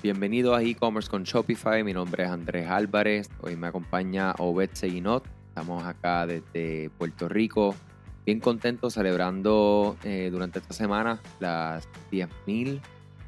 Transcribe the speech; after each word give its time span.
Bienvenido 0.00 0.54
a 0.54 0.62
e-commerce 0.62 1.10
con 1.10 1.24
Shopify. 1.24 1.82
Mi 1.82 1.92
nombre 1.92 2.22
es 2.22 2.30
Andrés 2.30 2.68
Álvarez. 2.68 3.28
Hoy 3.40 3.56
me 3.56 3.66
acompaña 3.66 4.32
Obed 4.38 4.70
Seguinot. 4.72 5.26
Estamos 5.48 5.82
acá 5.82 6.24
desde 6.24 6.88
Puerto 6.90 7.28
Rico. 7.28 7.74
Bien 8.24 8.38
contentos 8.38 8.94
celebrando 8.94 9.96
eh, 10.04 10.28
durante 10.30 10.60
esta 10.60 10.72
semana 10.72 11.20
las 11.40 11.88
10.000 12.12 12.80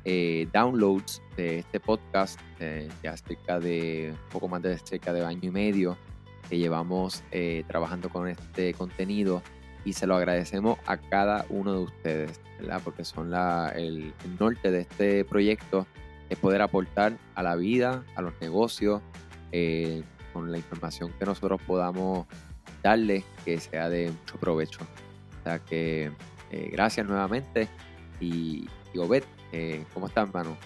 eh, 0.05 0.47
downloads 0.53 1.21
de 1.37 1.59
este 1.59 1.81
podcast. 1.81 2.39
Eh, 2.61 2.89
ya 3.03 3.17
cerca 3.17 3.59
de 3.59 4.13
un 4.13 4.29
poco 4.29 4.47
más 4.47 4.63
de 4.63 4.79
cerca 4.79 5.13
de 5.13 5.25
año 5.25 5.49
y 5.49 5.51
medio 5.51 5.97
que 6.49 6.57
llevamos 6.57 7.25
trabajando 7.67 8.11
con 8.11 8.29
este 8.29 8.75
contenido 8.75 9.43
y 9.85 9.93
se 9.93 10.07
lo 10.07 10.15
agradecemos 10.15 10.79
a 10.87 10.99
cada 10.99 11.47
uno 11.49 11.73
de 11.73 11.79
ustedes, 11.81 12.41
¿verdad? 12.61 12.81
porque 12.85 13.05
son 13.05 13.31
la, 13.31 13.73
el 13.75 14.15
norte 14.39 14.71
de 14.71 14.81
este 14.83 15.25
proyecto 15.25 15.87
es 16.31 16.39
poder 16.39 16.63
aportar 16.63 17.19
a 17.35 17.43
la 17.43 17.57
vida, 17.57 18.05
a 18.15 18.23
los 18.23 18.33
negocios, 18.41 19.03
eh, 19.53 20.03
con 20.33 20.51
la 20.51 20.59
información 20.59 21.13
que 21.19 21.27
nosotros 21.27 21.61
podamos 21.67 22.27
darle 22.83 23.25
que 23.45 23.59
sea 23.61 23.91
de 23.91 24.11
mucho 24.11 24.39
provecho. 24.39 24.81
O 25.41 25.43
sea 25.43 25.59
que 25.59 26.13
eh, 26.51 26.71
gracias 26.73 27.07
nuevamente 27.07 27.69
y, 28.21 28.69
y 28.95 28.99
Obed, 28.99 29.25
eh, 29.53 29.85
¿cómo 29.93 30.07
estás, 30.07 30.29
hermano? 30.29 30.57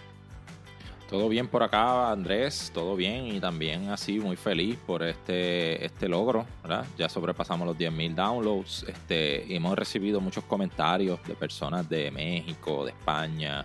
Todo 1.09 1.29
bien 1.29 1.49
por 1.49 1.63
acá, 1.63 2.11
Andrés, 2.11 2.71
todo 2.75 2.97
bien 2.97 3.27
y 3.27 3.39
también 3.39 3.91
así 3.91 4.19
muy 4.19 4.37
feliz 4.37 4.79
por 4.87 5.03
este, 5.03 5.85
este 5.85 6.09
logro, 6.09 6.47
¿verdad? 6.63 6.87
Ya 6.99 7.09
sobrepasamos 7.09 7.67
los 7.67 7.77
10.000 7.77 8.15
downloads 8.15 8.87
este, 8.89 9.45
y 9.47 9.55
hemos 9.55 9.77
recibido 9.79 10.21
muchos 10.21 10.45
comentarios 10.45 11.23
de 11.25 11.35
personas 11.35 11.89
de 11.89 12.11
México, 12.11 12.85
de 12.85 12.93
España, 12.93 13.65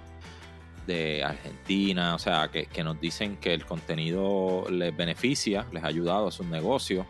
de 0.89 1.23
Argentina, 1.23 2.15
o 2.15 2.19
sea, 2.19 2.49
que, 2.49 2.83
nos 2.83 2.99
dicen 2.99 3.37
que 3.37 3.53
el 3.53 3.63
contenido 3.65 4.65
les 4.69 4.95
beneficia, 4.95 5.67
les 5.71 5.83
ha 5.83 5.87
ayudado 5.87 6.27
a 6.27 6.31
sus 6.31 6.47
negocios. 6.47 7.05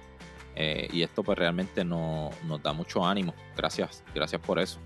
Eh, 0.55 0.89
y 0.91 1.03
esto 1.03 1.23
pues 1.23 1.37
realmente 1.37 1.85
no, 1.85 2.31
nos 2.45 2.61
da 2.61 2.73
mucho 2.73 3.05
ánimo. 3.05 3.33
Gracias, 3.55 4.03
gracias 4.13 4.41
por 4.41 4.59
eso. 4.59 4.79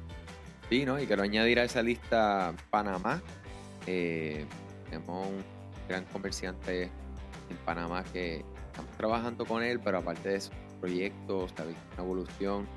Sí, 0.70 0.86
¿no? 0.86 1.00
Y 1.02 1.08
quiero 1.08 1.24
añadir 1.24 1.60
a 1.60 1.64
esa 1.64 1.82
lista 1.82 2.54
Panamá. 2.70 3.24
Eh, 3.88 4.46
tenemos 4.86 5.28
un 5.28 5.44
gran 5.90 6.06
comerciante 6.06 6.84
en 6.84 7.58
Panamá 7.66 8.04
que 8.14 8.46
estamos 8.68 8.96
trabajando 8.98 9.46
con 9.46 9.64
él, 9.64 9.80
pero 9.84 9.98
aparte 9.98 10.30
de 10.30 10.36
esos 10.36 10.54
proyectos, 10.80 11.52
una 11.58 12.04
evolución. 12.04 12.68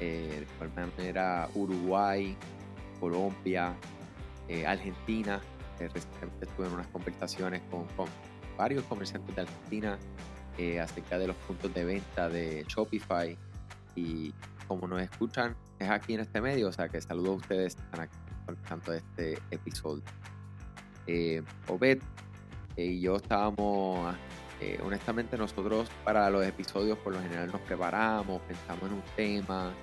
Eh, 0.00 0.44
de 0.44 0.66
igual 0.66 0.90
manera 0.96 1.48
Uruguay, 1.54 2.36
Colombia, 2.98 3.76
eh, 4.48 4.66
Argentina. 4.66 5.40
Eh, 5.80 5.88
recientemente 5.88 6.44
estuve 6.44 6.66
en 6.66 6.72
unas 6.74 6.86
conversaciones 6.88 7.62
con, 7.70 7.86
varios 8.56 8.84
comerciantes 8.84 9.34
de 9.34 9.42
Argentina 9.42 9.98
eh, 10.58 10.78
acerca 10.78 11.18
de 11.18 11.26
los 11.26 11.36
puntos 11.36 11.72
de 11.74 11.84
venta 11.84 12.28
de 12.28 12.64
Shopify. 12.68 13.36
Y 13.96 14.32
como 14.68 14.86
nos 14.86 15.02
escuchan, 15.02 15.56
es 15.78 15.90
aquí 15.90 16.14
en 16.14 16.20
este 16.20 16.40
medio. 16.40 16.68
O 16.68 16.72
sea 16.72 16.88
que 16.88 17.00
saludo 17.00 17.32
a 17.32 17.34
ustedes 17.36 17.74
que 17.74 17.82
están 17.82 18.00
aquí 18.02 18.16
escuchando 18.46 18.92
este 18.92 19.38
episodio. 19.50 20.04
Obed 21.68 22.00
y 22.76 23.00
yo 23.00 23.16
estábamos 23.16 24.14
honestamente 24.82 25.36
nosotros 25.36 25.90
para 26.02 26.30
los 26.30 26.46
episodios 26.46 26.96
por 26.96 27.12
lo 27.12 27.20
general 27.20 27.52
nos 27.52 27.60
preparamos, 27.60 28.40
pensamos 28.48 28.84
en 28.84 28.94
un 28.94 29.02
tema, 29.14 29.74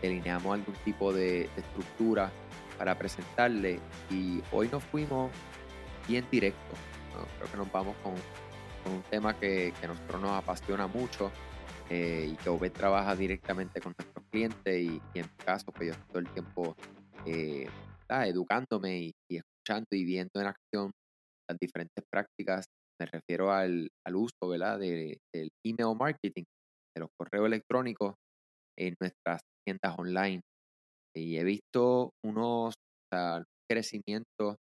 delineamos 0.00 0.54
algún 0.54 0.76
tipo 0.84 1.12
de 1.12 1.50
estructura 1.56 2.30
para 2.78 2.96
presentarle 2.96 3.80
y 4.08 4.40
hoy 4.52 4.68
nos 4.68 4.84
fuimos 4.84 5.30
bien 6.06 6.24
directo. 6.30 6.74
Creo 7.36 7.50
que 7.50 7.56
nos 7.56 7.70
vamos 7.72 7.96
con, 8.02 8.14
un 8.90 9.02
tema 9.10 9.38
que, 9.38 9.74
a 9.82 9.86
nosotros 9.88 10.22
nos 10.22 10.30
apasiona 10.30 10.86
mucho 10.86 11.30
eh, 11.90 12.28
y 12.32 12.36
que 12.36 12.48
Obed 12.48 12.72
trabaja 12.72 13.14
directamente 13.14 13.80
con 13.80 13.92
nuestros 13.98 14.24
clientes 14.30 14.80
y, 14.80 15.02
en 15.14 15.26
mi 15.26 15.44
caso 15.44 15.66
pues 15.72 15.88
yo 15.88 15.92
estoy 15.92 16.08
todo 16.08 16.18
el 16.20 16.28
tiempo 16.30 16.76
eh, 17.26 17.68
educándome 18.08 19.12
y, 19.28 19.36
escuchando 19.36 19.88
y 19.90 20.04
viendo 20.04 20.40
en 20.40 20.46
acción 20.46 20.90
las 21.50 21.58
diferentes 21.60 22.04
prácticas. 22.10 22.64
Me 22.98 23.06
refiero 23.06 23.52
al, 23.52 23.90
uso 24.14 24.48
¿verdad? 24.48 24.78
De, 24.78 25.18
del 25.34 25.50
email 25.64 25.94
marketing, 25.98 26.44
de 26.94 27.00
los 27.00 27.10
correos 27.18 27.46
electrónicos 27.46 28.14
en 28.78 28.94
nuestras 29.00 29.40
tiendas 29.66 29.98
online 29.98 30.40
y 31.18 31.38
he 31.38 31.44
visto 31.44 32.10
unos 32.24 32.74
crecimientos 33.68 34.56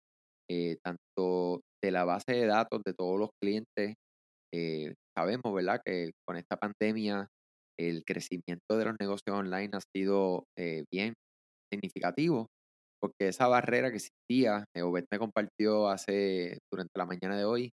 eh, 0.50 0.76
tanto 0.82 1.60
de 1.82 1.91
la 1.91 2.04
base 2.04 2.32
de 2.32 2.47
datos 2.47 2.82
de 2.84 2.94
todos 2.94 3.19
los 3.19 3.31
clientes. 3.42 3.94
Eh, 4.53 4.94
sabemos, 5.16 5.54
¿verdad?, 5.54 5.81
que 5.84 6.12
con 6.26 6.37
esta 6.37 6.56
pandemia 6.56 7.28
el 7.78 8.04
crecimiento 8.04 8.78
de 8.78 8.84
los 8.84 8.94
negocios 9.00 9.37
online 9.37 9.70
ha 9.72 9.81
sido 9.94 10.44
eh, 10.56 10.84
bien 10.92 11.15
significativo, 11.72 12.47
porque 13.00 13.28
esa 13.28 13.48
barrera 13.48 13.91
que 13.91 13.97
existía, 13.97 14.65
Obed 14.81 15.04
me 15.10 15.19
compartió 15.19 15.88
hace, 15.88 16.59
durante 16.72 16.92
la 16.97 17.06
mañana 17.06 17.36
de 17.36 17.44
hoy, 17.44 17.71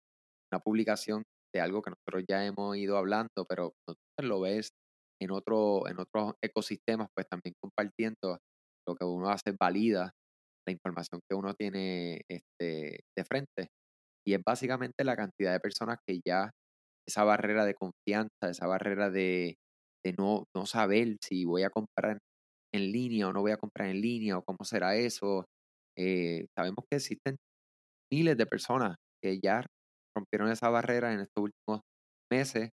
una 0.52 0.60
publicación 0.60 1.22
de 1.54 1.60
algo 1.60 1.82
que 1.82 1.90
nosotros 1.90 2.24
ya 2.28 2.44
hemos 2.46 2.76
ido 2.76 2.96
hablando, 2.96 3.44
pero 3.48 3.72
no 3.88 4.28
lo 4.28 4.40
ves 4.40 4.70
en, 5.20 5.30
otro, 5.32 5.88
en 5.88 5.98
otros 5.98 6.34
ecosistemas, 6.42 7.08
pues 7.14 7.26
también 7.28 7.54
compartiendo 7.60 8.38
lo 8.88 8.94
que 8.94 9.04
uno 9.04 9.28
hace 9.28 9.52
valida 9.58 10.12
la 10.66 10.72
información 10.72 11.20
que 11.28 11.34
uno 11.34 11.54
tiene 11.54 12.20
este, 12.28 13.00
de 13.16 13.24
frente. 13.24 13.68
Y 14.26 14.34
es 14.34 14.40
básicamente 14.44 15.04
la 15.04 15.16
cantidad 15.16 15.52
de 15.52 15.60
personas 15.60 15.98
que 16.06 16.20
ya 16.24 16.50
esa 17.06 17.24
barrera 17.24 17.64
de 17.64 17.74
confianza, 17.74 18.50
esa 18.50 18.66
barrera 18.66 19.10
de, 19.10 19.56
no, 20.18 20.44
no 20.54 20.66
saber 20.66 21.16
si 21.22 21.44
voy 21.44 21.62
a 21.62 21.70
comprar 21.70 22.18
en 22.74 22.92
línea 22.92 23.28
o 23.28 23.32
no 23.32 23.40
voy 23.40 23.52
a 23.52 23.56
comprar 23.56 23.88
en 23.88 24.00
línea 24.00 24.36
o 24.36 24.42
cómo 24.42 24.64
será 24.64 24.96
eso. 24.96 25.46
Eh, 25.96 26.46
sabemos 26.56 26.84
que 26.90 26.96
existen 26.96 27.36
miles 28.12 28.36
de 28.36 28.46
personas 28.46 28.96
que 29.22 29.38
ya 29.42 29.64
rompieron 30.14 30.50
esa 30.50 30.68
barrera 30.68 31.12
en 31.12 31.20
estos 31.20 31.44
últimos 31.44 31.80
meses 32.30 32.70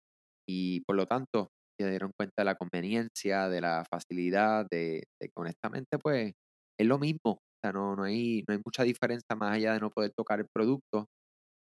y 0.48 0.80
por 0.86 0.96
lo 0.96 1.06
tanto 1.06 1.48
se 1.82 1.90
dieron 1.90 2.12
cuenta 2.16 2.34
de 2.38 2.44
la 2.44 2.54
conveniencia, 2.56 3.48
de 3.48 3.60
la 3.60 3.84
facilidad, 3.90 4.66
de, 4.70 5.04
que 5.20 5.30
honestamente 5.36 5.98
pues 5.98 6.32
es 6.78 6.86
lo 6.86 6.98
mismo. 6.98 7.18
O 7.32 7.38
sea, 7.62 7.72
no, 7.72 7.96
no, 7.96 8.04
hay, 8.04 8.42
no 8.48 8.54
hay 8.54 8.60
mucha 8.64 8.84
diferencia 8.84 9.36
más 9.36 9.52
allá 9.56 9.74
de 9.74 9.80
no 9.80 9.90
poder 9.90 10.12
tocar 10.16 10.40
el 10.40 10.46
producto, 10.52 11.06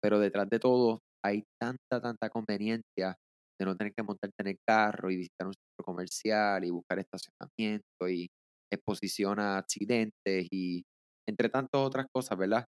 pero 0.01 0.19
detrás 0.19 0.49
de 0.49 0.59
todo 0.59 0.99
hay 1.25 1.43
tanta, 1.59 2.01
tanta 2.01 2.29
conveniencia 2.29 3.15
de 3.59 3.65
no 3.65 3.75
tener 3.75 3.93
que 3.93 4.03
montarte 4.03 4.35
en 4.39 4.47
el 4.47 4.57
carro 4.67 5.09
y 5.11 5.17
visitar 5.17 5.47
un 5.47 5.53
centro 5.53 5.85
comercial 5.85 6.63
y 6.63 6.69
buscar 6.69 6.99
estacionamiento 6.99 8.09
y 8.09 8.27
exposición 8.71 9.39
a 9.39 9.57
accidentes 9.57 10.47
y 10.51 10.83
entre 11.27 11.49
tantas 11.49 11.81
otras 11.81 12.07
cosas, 12.13 12.37
¿verdad? 12.37 12.65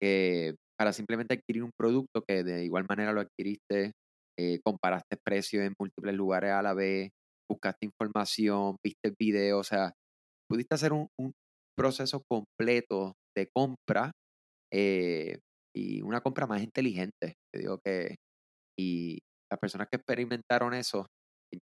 Que 0.00 0.54
para 0.78 0.92
simplemente 0.92 1.34
adquirir 1.34 1.62
un 1.62 1.72
producto 1.76 2.22
que 2.26 2.42
de 2.42 2.64
igual 2.64 2.86
manera 2.88 3.12
lo 3.12 3.20
adquiriste 3.20 3.92
eh, 4.42 4.58
comparaste 4.64 5.18
precios 5.22 5.62
en 5.64 5.74
múltiples 5.78 6.14
lugares 6.14 6.52
a 6.52 6.62
la 6.62 6.72
vez, 6.72 7.10
buscaste 7.46 7.84
información, 7.84 8.76
viste 8.82 9.12
video, 9.18 9.58
o 9.58 9.64
sea, 9.64 9.92
pudiste 10.48 10.74
hacer 10.74 10.94
un, 10.94 11.08
proceso 11.76 12.22
completo 12.28 13.14
de 13.36 13.48
compra 13.54 14.12
eh, 14.72 15.38
y 15.74 16.02
una 16.02 16.20
compra 16.20 16.46
más 16.46 16.62
inteligente. 16.62 17.34
Te 17.52 17.60
digo 17.60 17.78
que, 17.84 18.16
y 18.78 19.18
las 19.50 19.58
personas 19.60 19.88
que 19.90 19.96
experimentaron 19.96 20.74
eso 20.74 21.06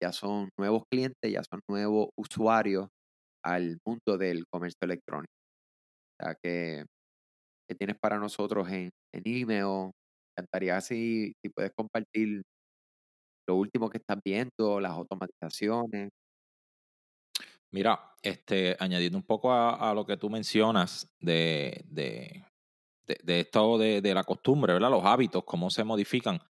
ya 0.01 0.13
son 0.13 0.51
nuevos 0.59 0.85
clientes, 0.91 1.33
ya 1.33 1.43
son 1.43 1.61
nuevos 1.69 2.11
usuarios 2.17 2.89
al 3.45 3.79
mundo 3.87 4.19
del 4.19 4.45
comercio 4.53 4.79
electrónico. 4.83 5.33
O 6.21 6.25
sea, 6.25 6.37
que, 6.43 6.85
tienes 7.77 7.97
para 8.01 8.19
nosotros 8.19 8.69
en, 8.71 8.91
en 9.13 9.23
email. 9.25 9.91
Me 10.37 10.43
encantaría 10.43 10.81
si 10.81 11.33
puedes 11.55 11.73
compartir 11.77 12.43
lo 13.49 13.57
último 13.57 13.89
que 13.89 13.99
estás 13.99 14.19
viendo, 14.23 14.79
las 14.79 14.93
automatizaciones. 14.93 16.11
Mira, 17.71 18.15
este, 18.23 18.77
añadiendo 18.79 19.19
un 19.19 19.25
poco 19.25 19.53
a, 19.53 19.93
lo 19.95 20.07
que 20.07 20.17
tú 20.17 20.31
mencionas 20.31 21.11
de, 21.19 21.83
de, 21.87 22.45
de, 23.07 23.41
esto 23.41 23.79
de, 23.79 24.15
la 24.15 24.25
costumbre, 24.25 24.75
¿verdad? 24.75 24.91
Los 24.91 25.05
hábitos, 25.05 25.45
cómo 25.45 25.71
se 25.71 25.85
modifican. 25.85 26.41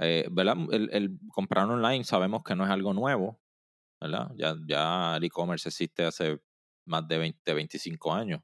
Eh, 0.00 0.28
¿verdad? 0.30 0.56
El, 0.70 1.18
comprar 1.32 1.68
online 1.68 2.04
sabemos 2.04 2.42
que 2.44 2.54
no 2.54 2.64
es 2.64 2.70
algo 2.70 2.94
nuevo, 2.94 3.40
¿verdad? 4.00 4.30
Ya, 4.36 4.54
ya 4.66 5.16
el 5.16 5.24
e-commerce 5.24 5.68
existe 5.68 6.04
hace 6.04 6.40
más 6.86 7.06
de 7.06 7.18
20, 7.18 7.54
25 7.54 8.12
años. 8.12 8.42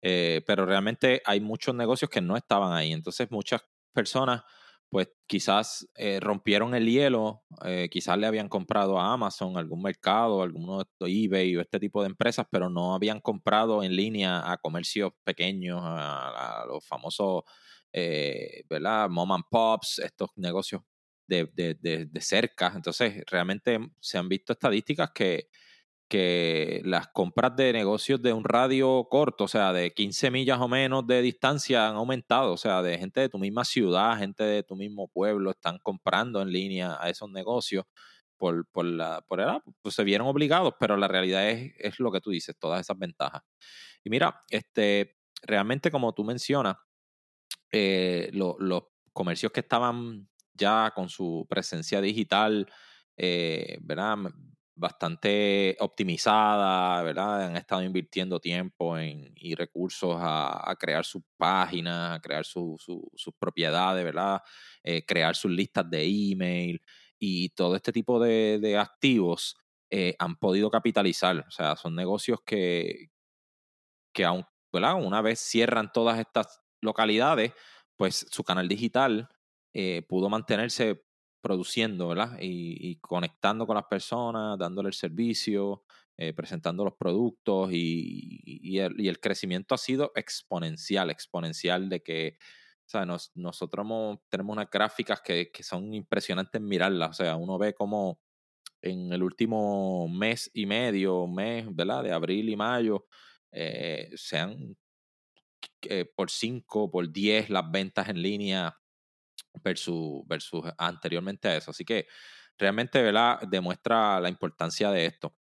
Eh, 0.00 0.42
pero 0.46 0.64
realmente 0.64 1.22
hay 1.24 1.40
muchos 1.40 1.74
negocios 1.74 2.10
que 2.10 2.20
no 2.20 2.36
estaban 2.36 2.72
ahí. 2.72 2.92
Entonces 2.92 3.30
muchas 3.30 3.64
personas 3.92 4.42
pues 4.90 5.08
quizás 5.26 5.86
eh, 5.96 6.18
rompieron 6.20 6.74
el 6.74 6.86
hielo, 6.86 7.42
eh, 7.64 7.88
quizás 7.90 8.16
le 8.18 8.26
habían 8.26 8.48
comprado 8.48 8.98
a 8.98 9.12
Amazon, 9.12 9.58
algún 9.58 9.82
mercado, 9.82 10.42
alguno 10.42 10.78
de 10.78 11.24
eBay 11.24 11.56
o 11.56 11.60
este 11.60 11.78
tipo 11.78 12.02
de 12.02 12.08
empresas, 12.08 12.46
pero 12.50 12.70
no 12.70 12.94
habían 12.94 13.20
comprado 13.20 13.82
en 13.82 13.94
línea 13.94 14.50
a 14.50 14.56
comercios 14.56 15.12
pequeños, 15.24 15.80
a, 15.84 16.64
los 16.66 16.86
famosos 16.86 17.42
eh, 17.92 18.64
¿verdad? 18.68 19.08
Mom 19.10 19.32
and 19.32 19.44
pops, 19.50 19.98
estos 19.98 20.30
negocios 20.36 20.82
de, 21.26 21.48
de, 21.52 21.74
de, 22.06 22.20
cerca. 22.20 22.72
Entonces, 22.74 23.22
realmente 23.26 23.78
se 24.00 24.18
han 24.18 24.28
visto 24.28 24.52
estadísticas 24.54 25.10
que, 25.14 25.48
que 26.08 26.80
las 26.84 27.08
compras 27.08 27.54
de 27.56 27.72
negocios 27.72 28.22
de 28.22 28.32
un 28.32 28.44
radio 28.44 29.06
corto, 29.10 29.44
o 29.44 29.48
sea, 29.48 29.72
de 29.72 29.92
15 29.92 30.30
millas 30.30 30.58
o 30.60 30.68
menos 30.68 31.06
de 31.06 31.22
distancia 31.22 31.88
han 31.88 31.96
aumentado, 31.96 32.52
o 32.52 32.56
sea, 32.56 32.82
de 32.82 32.98
gente 32.98 33.20
de 33.20 33.28
tu 33.28 33.38
misma 33.38 33.64
ciudad, 33.64 34.18
gente 34.18 34.44
de 34.44 34.62
tu 34.62 34.76
mismo 34.76 35.08
pueblo, 35.08 35.50
están 35.50 35.78
comprando 35.78 36.40
en 36.42 36.50
línea 36.50 36.96
a 37.00 37.10
esos 37.10 37.30
negocios 37.30 37.84
por, 38.38 38.66
por 38.70 38.86
la, 38.86 39.22
por 39.28 39.40
edad, 39.40 39.62
pues 39.82 39.94
se 39.94 40.04
vieron 40.04 40.28
obligados, 40.28 40.74
pero 40.80 40.96
la 40.96 41.08
realidad 41.08 41.48
es, 41.50 41.72
es 41.78 42.00
lo 42.00 42.10
que 42.10 42.20
tú 42.20 42.30
dices, 42.30 42.56
todas 42.58 42.80
esas 42.80 42.98
ventajas. 42.98 43.42
Y 44.04 44.10
mira, 44.10 44.42
este, 44.50 45.16
realmente 45.42 45.90
como 45.90 46.14
tú 46.14 46.24
mencionas, 46.24 46.76
eh, 47.70 48.30
los 48.32 48.84
comercios 49.12 49.52
que 49.52 49.60
estaban 49.60 50.28
ya 50.54 50.92
con 50.94 51.08
su 51.08 51.46
presencia 51.48 52.00
digital, 52.00 52.66
eh, 53.16 53.78
¿verdad? 53.82 54.16
Bastante 54.78 55.76
optimizada, 55.80 57.02
¿verdad? 57.02 57.46
Han 57.46 57.56
estado 57.56 57.82
invirtiendo 57.82 58.40
tiempo 58.40 58.96
en, 58.96 59.32
y 59.36 59.54
recursos 59.54 60.16
a, 60.20 60.74
crear 60.78 61.04
sus 61.04 61.22
páginas, 61.36 62.16
a 62.16 62.20
crear 62.20 62.44
sus 62.44 62.80
propiedades, 63.38 64.04
¿verdad? 64.04 64.40
Eh, 64.84 65.04
crear 65.04 65.34
sus 65.34 65.50
listas 65.50 65.88
de 65.90 66.04
email 66.04 66.80
y 67.18 67.50
todo 67.50 67.74
este 67.76 67.92
tipo 67.92 68.20
de, 68.20 68.76
activos 68.78 69.56
eh, 69.90 70.14
han 70.18 70.36
podido 70.36 70.70
capitalizar. 70.70 71.38
O 71.46 71.50
sea, 71.50 71.74
son 71.76 71.94
negocios 71.96 72.40
que, 72.46 73.08
que 74.14 74.24
aun, 74.24 74.44
¿verdad? 74.72 74.94
una 74.94 75.22
vez 75.22 75.40
cierran 75.40 75.90
todas 75.92 76.18
estas 76.18 76.60
localidades, 76.80 77.52
pues 77.96 78.26
su 78.30 78.44
canal 78.44 78.68
digital 78.68 79.28
eh, 79.74 80.02
pudo 80.08 80.28
mantenerse 80.28 81.02
produciendo, 81.40 82.08
¿verdad? 82.08 82.38
Y, 82.40 82.96
conectando 83.00 83.66
con 83.66 83.76
las 83.76 83.86
personas, 83.86 84.58
dándole 84.58 84.88
el 84.88 84.94
servicio, 84.94 85.84
eh, 86.16 86.32
presentando 86.32 86.84
los 86.84 86.94
productos 86.94 87.70
y, 87.72 88.78
el, 88.78 89.20
crecimiento 89.20 89.74
ha 89.74 89.78
sido 89.78 90.12
exponencial, 90.14 91.10
exponencial 91.10 91.88
de 91.88 92.02
que, 92.02 92.38
o 92.86 92.88
sea, 92.88 93.06
nosotros 93.34 93.86
tenemos 94.28 94.52
unas 94.56 94.70
gráficas 94.70 95.20
que, 95.22 95.50
son 95.62 95.94
impresionantes 95.94 96.60
mirarlas, 96.60 97.10
o 97.10 97.14
sea, 97.24 97.36
uno 97.36 97.58
ve 97.58 97.74
como 97.74 98.20
en 98.82 99.12
el 99.12 99.22
último 99.22 100.08
mes 100.08 100.50
y 100.54 100.66
medio, 100.66 101.26
mes, 101.26 101.66
¿verdad? 101.74 102.04
De 102.04 102.12
abril 102.12 102.48
y 102.48 102.56
mayo, 102.56 103.06
eh, 103.52 104.10
eh, 105.82 106.04
por 106.14 106.30
5, 106.30 106.90
por 106.90 107.10
10 107.10 107.50
las 107.50 107.70
ventas 107.70 108.08
en 108.08 108.22
línea 108.22 108.76
versus, 109.62 110.22
versus 110.26 110.64
anteriormente 110.76 111.48
a 111.48 111.56
eso. 111.56 111.70
Así 111.70 111.84
que 111.84 112.06
realmente 112.58 113.02
¿verdad? 113.02 113.40
demuestra 113.48 114.20
la 114.20 114.28
importancia 114.28 114.90
de 114.90 115.06
esto. 115.06 115.34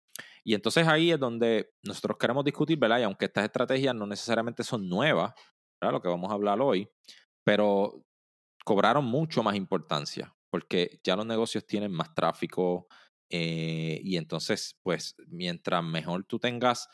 Y 0.44 0.54
entonces 0.54 0.88
ahí 0.88 1.12
es 1.12 1.20
donde 1.20 1.72
nosotros 1.84 2.18
queremos 2.20 2.46
discutir, 2.46 2.78
¿verdad? 2.78 3.00
Y 3.00 3.04
aunque 3.04 3.26
estas 3.26 3.46
estrategias 3.46 3.96
no 3.96 4.06
necesariamente 4.06 4.64
son 4.64 4.88
nuevas, 4.88 5.34
¿verdad? 5.82 5.94
Lo 5.94 6.02
que 6.02 6.08
vamos 6.08 6.30
a 6.30 6.36
hablar 6.36 6.62
hoy, 6.62 6.88
pero 7.44 8.06
cobraron 8.64 9.06
mucho 9.06 9.42
más 9.44 9.56
importancia, 9.56 10.36
porque 10.52 11.00
ya 11.04 11.16
los 11.16 11.26
negocios 11.26 11.66
tienen 11.66 11.92
más 11.92 12.14
tráfico 12.14 12.88
eh, 13.30 14.00
y 14.04 14.18
entonces, 14.18 14.78
pues, 14.84 15.16
mientras 15.28 15.84
mejor 15.84 16.26
tú 16.26 16.40
tengas 16.40 16.88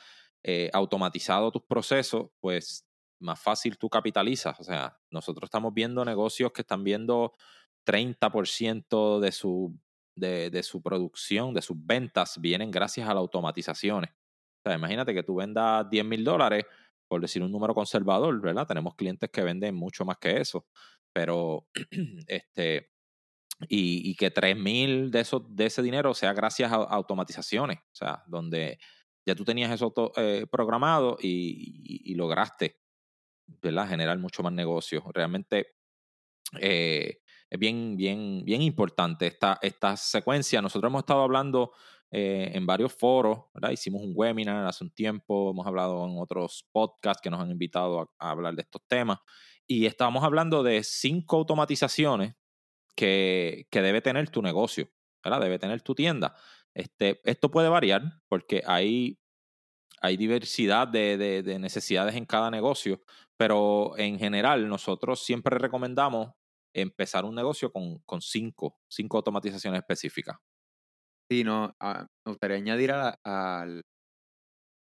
eh, 0.44 0.70
automatizado 0.74 1.52
tus 1.52 1.64
procesos, 1.64 2.30
pues 2.40 2.88
más 3.22 3.40
fácil 3.40 3.78
tú 3.78 3.90
capitalizas. 3.90 4.60
O 4.60 4.64
sea, 4.64 4.98
nosotros 5.10 5.48
estamos 5.48 5.74
viendo 5.74 6.04
negocios 6.04 6.52
que 6.52 6.62
están 6.62 6.84
viendo 6.84 7.34
30% 7.86 9.20
de 9.20 9.32
su, 9.32 9.78
de, 10.16 10.50
de, 10.50 10.64
su 10.64 10.82
producción, 10.82 11.54
de 11.54 11.62
sus 11.62 11.78
ventas, 11.80 12.40
vienen 12.40 12.72
gracias 12.72 13.08
a 13.08 13.14
las 13.14 13.22
automatizaciones. 13.22 14.12
O 14.12 14.70
sea, 14.70 14.78
imagínate 14.78 15.14
que 15.14 15.24
tú 15.24 15.36
vendas 15.36 15.90
10 15.90 16.06
mil 16.06 16.24
dólares, 16.24 16.66
por 17.08 17.22
decir 17.22 17.42
un 17.42 17.52
número 17.52 17.74
conservador, 17.74 18.40
¿verdad? 18.42 18.68
Tenemos 18.68 18.96
clientes 18.96 19.30
que 19.30 19.44
venden 19.44 19.76
mucho 19.76 20.06
más 20.06 20.18
que 20.18 20.40
eso, 20.40 20.66
pero 21.14 21.68
este, 22.28 22.92
y, 23.68 24.10
y 24.10 24.16
que 24.16 24.32
3 24.32 24.58
mil 24.58 25.12
de, 25.12 25.26
de 25.50 25.66
ese 25.66 25.82
dinero 25.82 26.14
sea 26.14 26.34
gracias 26.34 26.72
a 26.72 26.76
automatizaciones, 26.76 27.80
o 27.80 27.96
sea, 27.96 28.24
donde 28.28 28.80
ya 29.26 29.36
tú 29.36 29.46
tenías 29.46 29.72
eso 29.72 29.94
eh, 30.18 30.46
programado 30.52 31.18
y, 31.22 32.14
lograste 32.16 32.81
generar 33.88 34.18
mucho 34.20 34.44
más 34.44 34.54
negocio. 34.54 35.04
Realmente 35.14 35.76
eh, 36.60 37.20
es 37.50 37.60
bien, 37.60 37.96
bien, 37.98 38.44
bien 38.46 38.62
importante 38.62 39.28
esta, 39.28 39.60
esta 39.62 39.98
secuencia. 39.98 40.62
Nosotros 40.62 40.90
hemos 40.90 41.02
estado 41.02 41.22
hablando 41.22 41.72
eh, 42.12 42.52
en 42.54 42.66
varios 42.66 42.94
foros, 42.94 43.46
hicimos 43.72 44.02
un 44.02 44.14
webinar 44.16 44.68
hace 44.68 44.84
un 44.84 44.92
tiempo, 44.92 45.52
hemos 45.52 45.66
hablado 45.66 46.06
en 46.06 46.18
otros 46.18 46.68
podcasts 46.72 47.22
que 47.22 47.30
nos 47.30 47.40
han 47.40 47.52
invitado 47.52 48.12
a, 48.20 48.32
hablar 48.32 48.54
de 48.56 48.64
estos 48.64 48.82
temas 48.88 49.20
y 49.66 49.86
estábamos 49.86 50.24
hablando 50.24 50.62
de 50.62 50.84
cinco 50.84 51.38
automatizaciones 51.38 52.36
que, 52.96 53.66
que 53.72 53.82
debe 53.82 54.02
tener 54.02 54.30
tu 54.30 54.42
negocio, 54.42 54.90
debe 55.24 55.58
tener 55.58 55.82
tu 55.82 55.96
tienda. 55.96 56.36
Este, 56.74 57.22
esto 57.24 57.50
puede 57.50 57.70
variar 57.70 58.04
porque 58.28 58.62
hay 58.66 59.22
hay 60.02 60.18
diversidad 60.18 60.88
de, 60.88 61.44
de, 61.44 61.60
necesidades 61.60 62.16
en 62.16 62.26
cada 62.26 62.50
negocio, 62.50 63.02
pero 63.42 63.98
en 63.98 64.20
general 64.20 64.70
nosotros 64.70 65.24
siempre 65.24 65.58
recomendamos 65.58 66.30
empezar 66.76 67.26
un 67.26 67.34
negocio 67.34 67.72
con, 67.72 67.98
con 68.06 68.22
cinco, 68.22 68.76
cinco 68.88 69.18
automatizaciones 69.18 69.80
específicas. 69.80 70.38
Sí, 71.28 71.44
no, 71.44 71.74
ah, 71.82 72.06
me 72.24 72.34
gustaría 72.34 72.58
añadir 72.58 72.92
a, 72.92 73.16
a, 73.26 73.66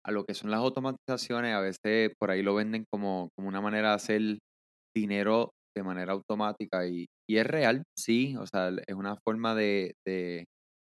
a, 0.06 0.10
lo 0.10 0.24
que 0.24 0.32
son 0.32 0.50
las 0.50 0.60
automatizaciones, 0.60 1.54
a 1.54 1.60
veces 1.60 2.14
por 2.18 2.30
ahí 2.30 2.42
lo 2.42 2.54
venden 2.54 2.86
como, 2.90 3.28
como 3.36 3.48
una 3.48 3.60
manera 3.60 3.90
de 3.90 3.94
hacer 3.96 4.22
dinero 4.96 5.50
de 5.76 5.82
manera 5.82 6.14
automática 6.14 6.86
y, 6.88 7.04
y 7.28 7.36
es 7.36 7.46
real, 7.46 7.82
sí, 7.94 8.36
o 8.38 8.46
sea, 8.46 8.70
es 8.70 8.94
una 8.94 9.16
forma 9.22 9.54
de, 9.54 9.92
de, 10.06 10.46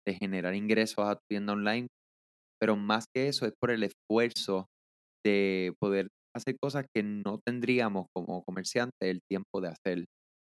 de 0.06 0.14
generar 0.14 0.54
ingresos 0.54 1.06
a 1.06 1.14
tu 1.14 1.22
tienda 1.30 1.54
online 1.54 1.86
pero 2.60 2.76
más 2.76 3.06
que 3.14 3.28
eso 3.28 3.46
es 3.46 3.52
por 3.58 3.70
el 3.70 3.84
esfuerzo 3.84 4.66
de 5.24 5.72
poder 5.80 6.08
hacer 6.34 6.56
cosas 6.60 6.86
que 6.94 7.02
no 7.02 7.38
tendríamos 7.44 8.06
como 8.14 8.42
comerciantes 8.44 8.92
el 9.00 9.20
tiempo 9.28 9.60
de 9.60 9.68
hacer, 9.68 10.04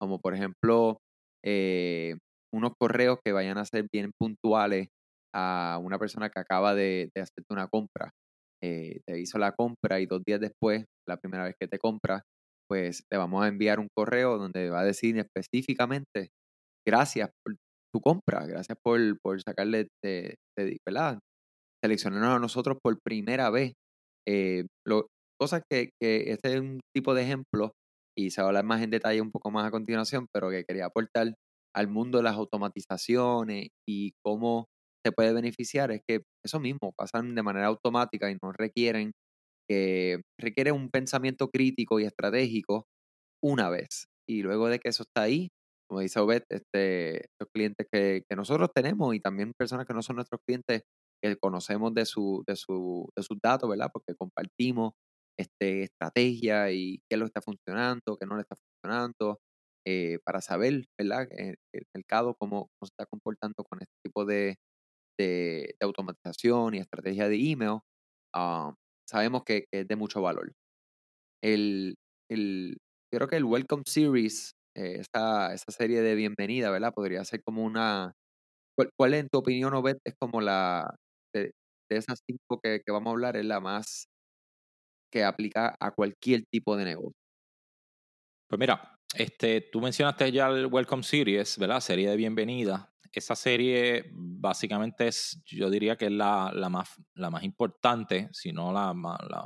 como 0.01 0.21
por 0.21 0.35
ejemplo 0.35 0.99
eh, 1.45 2.17
unos 2.53 2.73
correos 2.79 3.19
que 3.25 3.33
vayan 3.33 3.59
a 3.59 3.65
ser 3.65 3.87
bien 3.93 4.13
puntuales 4.19 4.89
a 5.35 5.79
una 5.83 5.99
persona 5.99 6.31
que 6.31 6.41
acaba 6.41 6.75
de, 6.75 7.11
hacerte 7.17 7.51
una 7.51 7.67
compra. 7.67 8.11
Eh, 8.63 9.01
te 9.07 9.21
hizo 9.21 9.39
la 9.39 9.53
compra 9.53 10.01
y 10.01 10.07
dos 10.07 10.23
días 10.25 10.41
después, 10.41 10.85
la 11.09 11.17
primera 11.17 11.45
vez 11.45 11.55
que 11.61 11.69
te 11.69 11.79
compra, 11.79 12.23
pues 12.69 13.03
le 13.11 13.19
vamos 13.19 13.45
a 13.45 13.49
enviar 13.49 13.81
un 13.81 13.89
correo 13.95 14.39
donde 14.39 14.71
va 14.71 14.81
a 14.81 14.85
decir 14.85 15.19
específicamente 15.19 16.29
gracias 16.87 17.31
por 17.43 17.57
tu 17.93 18.01
compra, 18.01 18.47
gracias 18.47 18.77
por, 18.83 19.01
por 19.21 19.41
sacarle 19.43 19.89
de, 20.03 20.37
de, 20.57 20.79
¿verdad? 20.87 21.19
seleccionarnos 21.85 22.37
a 22.37 22.39
nosotros 22.39 22.79
por 22.83 22.99
primera 23.03 23.51
vez. 23.51 23.75
Eh, 24.27 24.65
cosas 25.39 25.63
que, 25.71 25.91
que, 26.01 26.33
este 26.33 26.55
es 26.55 26.61
un 26.61 26.81
tipo 26.95 27.15
de 27.15 27.23
ejemplo 27.23 27.73
y 28.17 28.31
se 28.31 28.41
va 28.41 28.47
a 28.47 28.49
hablar 28.49 28.65
más 28.65 28.83
en 28.83 28.91
detalle 28.91 29.21
un 29.21 29.31
poco 29.31 29.51
más 29.51 29.67
a 29.67 29.71
continuación, 29.71 30.27
pero 30.33 30.51
que 30.51 30.65
quería 30.65 30.87
aportar 30.87 31.35
al 31.75 31.89
mundo 31.89 32.19
de 32.19 32.25
las 32.25 32.37
automatizaciones 32.37 33.69
y 33.89 34.13
cómo 34.25 34.67
se 35.05 35.13
puede 35.13 35.33
beneficiar 35.33 35.91
es 35.91 36.01
que 36.09 36.23
eso 36.45 36.61
mismo 36.61 36.93
pasan 36.97 37.35
de 37.35 37.43
manera 37.43 37.67
automática 37.67 38.31
y 38.31 38.37
no 38.43 38.53
requieren 38.53 39.13
que 39.69 40.23
requiere 40.41 40.73
un 40.73 40.91
pensamiento 40.91 41.49
crítico 41.49 42.01
y 42.01 42.05
estratégico 42.05 42.87
una 43.43 43.71
vez 43.71 44.07
y 44.29 44.43
luego 44.43 44.69
de 44.69 44.79
que 44.79 44.89
eso 44.89 45.03
está 45.03 45.23
ahí 45.23 45.49
como 45.89 46.01
dice 46.01 46.19
Obed, 46.19 46.43
este, 46.49 47.17
estos 47.19 47.49
clientes 47.55 47.87
que, 47.93 48.23
que, 48.29 48.37
nosotros 48.37 48.71
tenemos 48.75 49.15
y 49.15 49.21
también 49.21 49.53
personas 49.57 49.87
que 49.87 49.95
no 49.95 50.03
son 50.03 50.17
nuestros 50.17 50.41
clientes 50.47 50.83
que 51.23 51.37
conocemos 51.37 51.95
de, 51.95 52.07
su, 52.07 52.43
de, 52.47 52.57
su, 52.57 53.09
de 53.17 53.23
sus 53.23 53.39
datos, 53.43 53.69
¿verdad? 53.69 53.91
Porque 53.93 54.15
compartimos 54.15 54.93
este, 55.39 55.85
estrategia 55.85 56.71
y 56.73 57.01
qué 57.09 57.17
lo 57.17 57.27
está 57.27 57.41
funcionando, 57.43 58.17
qué 58.17 58.27
no 58.27 58.37
le 58.37 58.43
está 58.43 58.57
funcionando, 58.57 59.41
eh, 59.87 60.19
para 60.25 60.41
saber, 60.41 60.87
¿verdad? 60.99 61.29
El, 61.31 61.57
el 61.73 61.85
mercado, 61.95 62.35
cómo, 62.39 62.69
cómo, 62.79 62.87
se 62.87 62.93
está 62.93 63.07
comportando 63.07 63.65
con 63.65 63.81
este 63.81 63.95
tipo 64.03 64.25
de, 64.25 64.57
de, 65.19 65.77
automatización 65.81 66.75
y 66.75 66.79
estrategia 66.79 67.29
de 67.29 67.37
email, 67.37 67.81
ah, 68.35 68.75
sabemos 69.09 69.45
que, 69.45 69.67
es 69.73 69.87
de 69.87 69.97
mucho 69.97 70.23
valor. 70.23 70.53
El, 71.43 71.97
el, 72.31 72.79
creo 73.13 73.29
que 73.29 73.37
el 73.37 73.45
Welcome 73.45 73.85
Series, 73.87 74.53
eh, 74.77 75.01
esa, 75.01 75.53
esa 75.55 75.71
serie 75.71 76.03
de 76.03 76.15
bienvenida, 76.15 76.71
¿verdad? 76.71 76.93
Podría 76.95 77.25
ser 77.25 77.43
como 77.43 77.65
una... 77.65 78.13
¿Cuál, 78.77 78.91
cuál 78.99 79.15
en 79.15 79.29
tu 79.29 79.39
opinión, 79.39 79.75
Obed, 79.75 79.99
es 80.05 80.15
como 80.19 80.41
la, 80.41 80.97
de, 81.33 81.53
esas 81.91 82.21
cinco 82.27 82.61
que, 82.63 82.81
vamos 82.89 83.09
a 83.09 83.13
hablar 83.13 83.37
es 83.37 83.45
la 83.45 83.61
más 83.61 84.07
aplica 85.23 85.77
a 85.79 85.93
cualquier 85.93 86.45
tipo 86.47 86.77
de 86.77 86.87
negocio. 86.87 87.21
Pues 88.49 88.59
mira, 88.59 88.99
este, 89.15 89.61
tú 89.61 89.81
mencionaste 89.81 90.33
ya 90.33 90.49
el 90.49 90.67
Welcome 90.67 91.03
Series, 91.03 91.57
¿verdad? 91.59 91.81
Serie 91.81 92.11
de 92.11 92.17
bienvenida. 92.17 92.93
Esa 93.13 93.37
serie 93.37 94.11
básicamente 94.13 95.07
es, 95.07 95.41
yo 95.47 95.71
diría 95.71 95.97
que 95.97 96.07
es 96.07 96.11
la, 96.11 96.51
más, 96.69 97.01
la 97.15 97.31
más 97.31 97.45
importante, 97.45 98.29
si 98.33 98.53
no 98.53 98.73
la, 98.73 98.93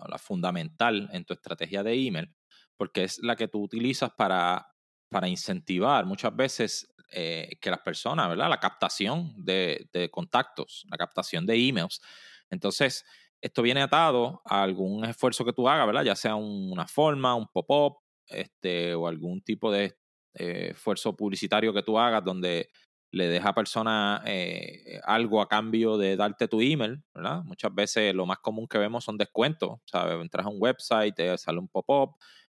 la, 0.08 0.18
fundamental 0.18 1.10
en 1.12 1.26
tu 1.26 1.34
estrategia 1.34 1.82
de 1.82 1.92
email, 1.92 2.34
porque 2.78 3.04
es 3.04 3.18
la 3.22 3.36
que 3.36 3.48
tú 3.48 3.62
utilizas 3.62 4.10
para, 4.16 4.66
para 5.10 5.28
incentivar 5.28 6.06
muchas 6.06 6.34
veces 6.34 6.88
eh, 7.10 7.58
que 7.60 7.70
las 7.70 7.80
personas, 7.80 8.30
¿verdad? 8.30 8.48
La 8.48 8.60
captación 8.60 9.34
de, 9.36 9.90
de 9.92 10.10
contactos, 10.10 10.86
la 10.90 10.96
captación 10.96 11.44
de 11.44 11.68
emails. 11.68 12.00
Entonces, 12.48 13.04
esto 13.40 13.62
viene 13.62 13.82
atado 13.82 14.42
a 14.44 14.62
algún 14.62 15.04
esfuerzo 15.04 15.44
que 15.44 15.52
tú 15.52 15.68
hagas, 15.68 15.86
¿verdad? 15.86 16.04
Ya 16.04 16.16
sea 16.16 16.34
una 16.34 16.86
forma, 16.86 17.34
un 17.34 17.46
pop-up, 17.48 17.98
este, 18.28 18.94
o 18.94 19.06
algún 19.06 19.42
tipo 19.42 19.70
de 19.72 19.96
eh, 20.34 20.70
esfuerzo 20.72 21.16
publicitario 21.16 21.72
que 21.72 21.82
tú 21.82 21.98
hagas 21.98 22.24
donde 22.24 22.68
le 23.10 23.28
deja 23.28 23.50
a 23.50 23.54
persona 23.54 24.22
eh, 24.26 25.00
algo 25.04 25.40
a 25.40 25.48
cambio 25.48 25.96
de 25.96 26.16
darte 26.16 26.46
tu 26.46 26.60
email, 26.60 27.02
¿verdad? 27.14 27.42
Muchas 27.44 27.74
veces 27.74 28.14
lo 28.14 28.26
más 28.26 28.38
común 28.38 28.68
que 28.68 28.78
vemos 28.78 29.04
son 29.04 29.16
descuentos, 29.16 29.80
¿sabes? 29.86 30.20
Entras 30.20 30.46
a 30.46 30.50
un 30.50 30.58
website, 30.60 31.14
te 31.14 31.38
sale 31.38 31.58
un 31.58 31.68
pop-up, 31.68 32.16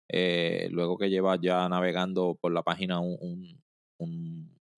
eh, 0.09 0.69
luego 0.73 0.99
que 0.99 1.09
llevas 1.09 1.39
ya 1.41 1.69
navegando 1.69 2.37
por 2.41 2.53
la 2.53 2.63
página 2.63 3.01
un 3.01 3.61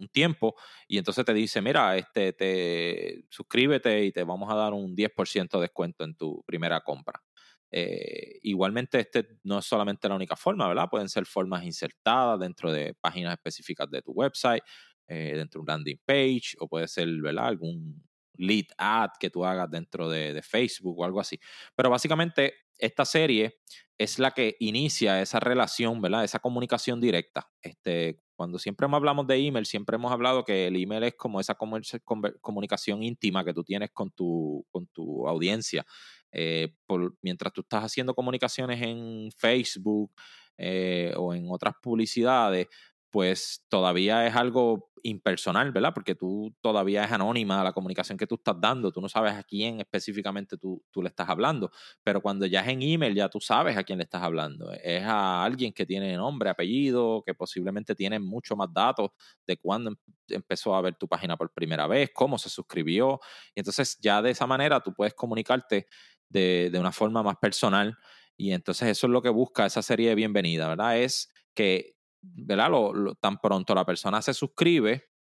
tiempo 0.09 0.55
y 0.89 0.99
entonces 0.99 1.25
te 1.25 1.35
dice, 1.35 1.61
mira, 1.61 1.97
este, 1.97 2.33
te 2.33 3.25
suscríbete 3.29 4.05
y 4.05 4.13
te 4.13 4.25
vamos 4.25 4.51
a 4.51 4.57
dar 4.57 4.73
un 4.73 4.95
10% 4.95 5.59
de 5.59 5.63
descuento 5.63 6.05
en 6.05 6.15
tu 6.15 6.43
primera 6.45 6.81
compra. 6.81 7.23
Eh, 7.71 8.39
igualmente, 8.43 9.01
este 9.01 9.27
no 9.45 9.59
es 9.59 9.65
solamente 9.65 10.09
la 10.09 10.15
única 10.15 10.37
forma, 10.37 10.69
¿verdad? 10.69 10.89
Pueden 10.91 11.09
ser 11.09 11.25
formas 11.25 11.65
insertadas 11.65 12.39
dentro 12.39 12.71
de 12.71 12.95
páginas 13.01 13.33
específicas 13.33 13.91
de 13.91 14.03
tu 14.03 14.13
website, 14.13 14.63
eh, 15.09 15.33
dentro 15.37 15.59
de 15.59 15.63
un 15.63 15.67
landing 15.69 16.01
page, 16.05 16.55
o 16.59 16.69
puede 16.69 16.87
ser, 16.87 17.09
¿verdad? 17.23 17.47
Algún 17.47 18.03
lead 18.35 18.67
ad 18.77 19.11
que 19.19 19.31
tú 19.31 19.45
hagas 19.45 19.71
dentro 19.71 20.09
de, 20.11 20.35
de 20.35 20.43
Facebook 20.43 20.99
o 20.99 21.05
algo 21.05 21.21
así. 21.21 21.39
Pero 21.75 21.89
básicamente, 21.89 22.55
esta 22.79 23.05
serie 23.05 23.61
es 23.97 24.19
la 24.19 24.33
que 24.33 24.57
inicia 24.61 25.23
esa 25.23 25.41
relación, 25.41 26.01
¿verdad? 26.01 26.25
Esa 26.25 26.41
comunicación 26.41 27.01
directa. 27.01 27.51
Este, 27.63 28.21
cuando 28.43 28.59
siempre 28.59 28.89
hablamos 28.91 29.25
de 29.29 29.37
email, 29.37 29.65
siempre 29.67 29.95
hemos 29.95 30.11
hablado 30.11 30.43
que 30.43 30.67
el 30.67 30.75
email 30.75 31.05
es 31.05 31.15
como 31.15 31.39
esa 31.39 31.55
comunicación 31.55 33.05
íntima 33.05 33.45
que 33.45 33.55
tú 33.55 33.63
tienes 33.63 33.91
con 33.93 34.11
tu, 34.11 34.67
con 34.73 34.89
tu 34.89 35.29
audiencia. 35.29 35.87
Eh, 36.33 36.75
mientras 37.21 37.53
tú 37.53 37.61
estás 37.61 37.85
haciendo 37.85 38.17
comunicaciones 38.17 38.83
en 38.83 39.31
Facebook 39.37 40.13
eh, 40.59 41.15
o 41.17 41.33
en 41.33 41.47
otras 41.51 41.75
publicidades, 41.81 42.67
pues 43.13 43.65
todavía 43.69 44.27
es 44.27 44.35
algo 44.35 44.91
impersonal, 45.03 45.71
¿verdad? 45.71 45.93
Porque 45.95 46.15
tú 46.15 46.57
todavía 46.63 47.05
es 47.05 47.13
anónima 47.13 47.63
la 47.63 47.73
comunicación 47.73 48.17
que 48.17 48.27
tú 48.27 48.37
estás 48.37 48.59
dando, 48.59 48.91
tú 48.91 49.03
no 49.03 49.09
sabes 49.09 49.35
a 49.35 49.43
quién 49.43 49.81
específicamente 49.81 50.57
tú, 50.57 50.83
tú, 50.91 51.03
le 51.03 51.09
estás 51.09 51.29
hablando, 51.29 51.71
pero 52.03 52.23
cuando 52.23 52.47
ya 52.47 52.63
es 52.63 52.69
en 52.69 52.81
email 52.81 53.15
ya 53.15 53.29
tú 53.29 53.39
sabes 53.39 53.77
a 53.77 53.85
quién 53.85 53.99
le 53.99 54.05
estás 54.05 54.23
hablando, 54.23 54.73
es 54.73 55.03
a 55.03 55.45
alguien 55.45 55.75
que 55.75 55.85
tiene 55.85 56.17
nombre, 56.17 56.49
apellido, 56.49 57.23
que 57.27 57.35
posiblemente 57.35 57.95
tiene 57.95 58.19
mucho 58.19 58.57
más 58.57 58.73
datos 58.73 59.11
de 59.47 59.59
cuándo 59.59 59.91
em, 59.91 59.97
empezó 60.29 60.75
a 60.75 60.81
ver 60.81 60.95
tu 60.95 61.07
página 61.07 61.37
por 61.37 61.53
primera 61.53 61.87
vez, 61.87 62.11
cómo 62.15 62.39
se 62.39 62.49
suscribió, 62.49 63.21
y 63.55 63.61
entonces 63.61 63.99
ya 64.01 64.23
de 64.23 64.31
esa 64.31 64.47
manera 64.47 64.81
tú 64.81 64.95
puedes 64.95 65.13
comunicarte 65.13 65.87
de, 66.31 66.71
de 66.73 66.79
una 66.79 66.93
forma 66.93 67.23
más 67.23 67.37
personal. 67.37 67.95
Y 68.39 68.53
entonces 68.53 68.89
eso 68.89 69.07
es 69.07 69.11
lo 69.11 69.21
que 69.21 69.29
busca 69.29 69.67
esa 69.67 69.83
serie 69.83 70.09
de 70.09 70.15
bienvenida, 70.15 70.67
¿verdad? 70.67 70.99
Es 70.99 71.31
que 71.55 71.97
¿verdad? 72.23 72.71
Lo, 72.71 73.15
tan 73.17 73.39
pronto 73.39 73.75
la 73.75 73.85
persona 73.85 74.23
se 74.23 74.33
suscribe, 74.33 75.11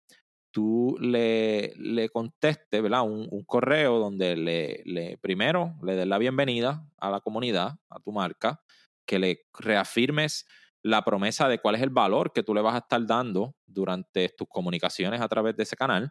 tú 0.50 0.96
le, 1.00 1.72
le 1.76 2.08
contestes, 2.08 2.82
¿verdad? 2.82 3.02
Un, 3.02 3.26
un, 3.30 3.44
correo 3.44 3.98
donde 3.98 4.36
le, 4.36 4.82
le 4.84 5.18
primero 5.18 5.74
le 5.82 5.96
des 5.96 6.06
la 6.06 6.18
bienvenida 6.18 6.86
a 6.98 7.10
la 7.10 7.20
comunidad, 7.20 7.78
a 7.88 8.00
tu 8.00 8.12
marca, 8.12 8.60
que 9.06 9.18
le 9.18 9.46
reafirmes 9.58 10.46
la 10.82 11.02
promesa 11.02 11.48
de 11.48 11.58
cuál 11.58 11.76
es 11.76 11.82
el 11.82 11.90
valor 11.90 12.32
que 12.32 12.42
tú 12.42 12.54
le 12.54 12.60
vas 12.60 12.74
a 12.74 12.78
estar 12.78 13.04
dando 13.06 13.54
durante 13.66 14.28
tus 14.30 14.48
comunicaciones 14.48 15.20
a 15.20 15.28
través 15.28 15.56
de 15.56 15.62
ese 15.62 15.76
canal 15.76 16.10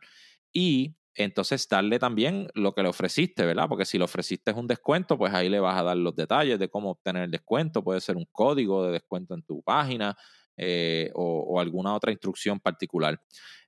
y 0.51 0.95
entonces 1.15 1.67
darle 1.67 1.99
también 1.99 2.47
lo 2.53 2.73
que 2.73 2.83
le 2.83 2.89
ofreciste, 2.89 3.45
¿verdad? 3.45 3.67
Porque 3.67 3.85
si 3.85 3.97
le 3.97 4.05
ofreciste 4.05 4.51
un 4.53 4.67
descuento, 4.67 5.17
pues 5.17 5.33
ahí 5.33 5.49
le 5.49 5.59
vas 5.59 5.77
a 5.77 5.83
dar 5.83 5.97
los 5.97 6.15
detalles 6.15 6.57
de 6.57 6.69
cómo 6.69 6.91
obtener 6.91 7.23
el 7.23 7.31
descuento, 7.31 7.83
puede 7.83 7.99
ser 7.99 8.15
un 8.15 8.25
código 8.31 8.85
de 8.85 8.93
descuento 8.93 9.33
en 9.33 9.43
tu 9.43 9.61
página, 9.61 10.15
eh, 10.63 11.09
o, 11.15 11.59
alguna 11.59 11.95
otra 11.95 12.11
instrucción 12.11 12.59
particular. 12.59 13.19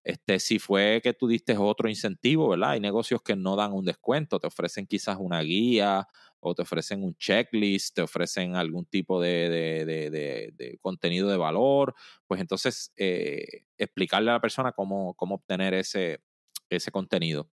Este, 0.03 0.39
si 0.39 0.59
fue 0.59 1.01
que 1.01 1.15
tú 1.15 1.27
diste 1.27 1.57
otro 1.57 1.89
incentivo, 1.89 2.50
¿verdad? 2.50 2.71
Hay 2.71 2.79
negocios 2.79 3.23
que 3.23 3.35
no 3.35 3.55
dan 3.55 3.73
un 3.73 3.83
descuento, 3.83 4.39
te 4.39 4.45
ofrecen 4.45 4.85
quizás 4.85 5.17
una 5.19 5.41
guía 5.41 6.07
o 6.39 6.53
te 6.53 6.62
ofrecen 6.62 7.03
un 7.03 7.15
checklist, 7.15 7.95
te 7.95 8.03
ofrecen 8.03 8.55
algún 8.55 8.85
tipo 8.85 9.19
de, 9.19 10.77
contenido 10.81 11.29
de 11.29 11.38
valor, 11.38 11.95
pues 12.27 12.39
entonces 12.39 12.93
eh, 12.95 13.63
explicarle 13.75 14.29
a 14.29 14.33
la 14.33 14.41
persona 14.41 14.71
cómo, 14.71 15.15
cómo 15.15 15.35
obtener 15.35 15.73
ese, 15.73 16.21
ese 16.69 16.91
contenido. 16.91 17.50